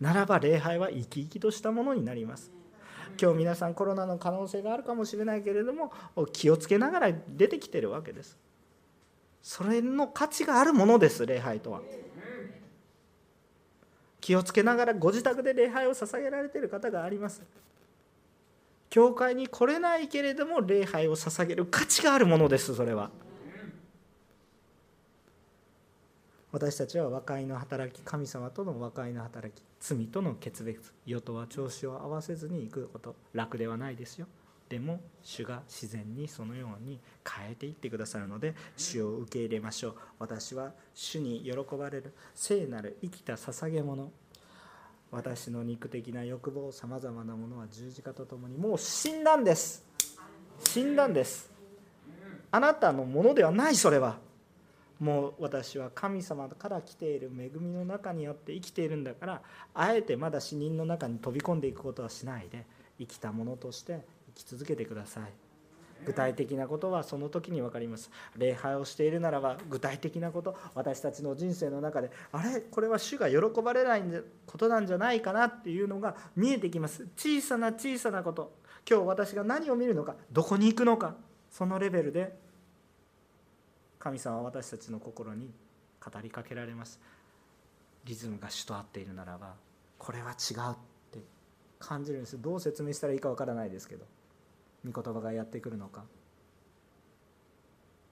[0.00, 2.52] ならば礼拝は生き生きとしたものになります。
[3.20, 5.92] 今日皆さんコロナの可能性があるかもしれないけれども
[6.32, 8.38] 気をつけながら出てきてるわけです。
[9.42, 11.80] それの価値があるものです礼拝とは。
[14.20, 17.42] 気をつけながらご自宅で礼拝を捧げられている方があります。
[18.90, 23.10] 教会に来れないけれども礼拝を捧げる価値があるものですそれは。
[26.50, 34.26] 私たちは和解の働き神様との和解の働き罪との決別世とは調子を合わせずに行くこと楽ではないですよ。
[34.68, 39.94] でも主が自然にそのように変えていってくださるので主を受け入れましょう。
[40.18, 44.10] 私は主に喜ばれる聖なる生きた捧げ物。
[45.10, 49.84] 私の肉的な欲望さまざまなものは十字架とともにもう死んだんです。
[50.58, 51.50] 死んだんです。
[52.50, 54.18] あなたのものではないそれは。
[55.00, 59.42] もう私は神様から来ている恵みの中によって生きているんだから
[59.72, 62.66] あえてまだ死人の中に飛び込んでいくことはしないで
[62.98, 64.04] 生きたものとして
[64.38, 65.32] き続けてください。
[66.06, 68.10] 具体的なことはその時に分かります。
[68.36, 72.60] 礼拝をしているならば具体的なこと私たちの人生の中であれ？
[72.60, 74.02] これは主が喜ばれない
[74.46, 77.08] ことなんじゃないかなっていうのが見えてきます。
[77.16, 78.52] 小さな小さなこと。
[78.88, 81.16] 今日私が何を見るのかどこに行くのか
[81.50, 82.38] そのレベルで。
[83.98, 85.50] 神様は私たちの心に
[86.00, 87.00] 語りかけられます。
[88.04, 89.54] リズムが主と合っているならば
[89.98, 90.76] これは違うっ
[91.10, 91.18] て
[91.80, 92.40] 感じるんです。
[92.40, 94.06] どう説明したらいいかわからないですけど。
[94.90, 96.04] 御言葉がやってくるのか？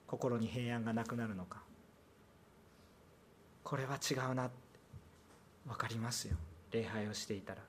[0.05, 1.63] 心に平安がなくなるのか？
[3.63, 4.49] これは違うな。
[5.67, 6.37] 分かりますよ。
[6.71, 7.61] 礼拝をしていたら。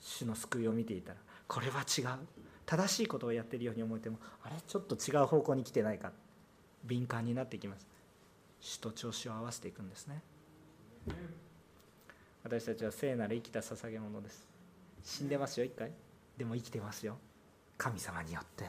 [0.00, 1.18] 主の救いを見ていたら。
[1.46, 2.06] これは違う。
[2.64, 6.12] 正しいことをやってるように思えてもあれちょっと違う方向に来てないか。
[6.84, 7.86] 敏感になってきます。
[8.60, 10.22] 主と調子を合わせていくんですね。
[12.42, 14.46] 私たちは聖なる生きた捧げ物です。
[15.02, 15.90] 死んでますよ一回。
[16.38, 17.18] でも生きてますよ。
[17.80, 18.66] 神様によって。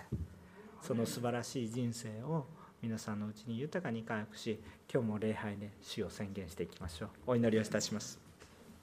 [0.81, 2.45] その素晴らしい人生を
[2.81, 4.57] 皆さんのうちに豊かに回復し
[4.91, 7.09] 今日も礼拝で死を宣言していきましょう。
[7.27, 8.30] お祈りをいたします。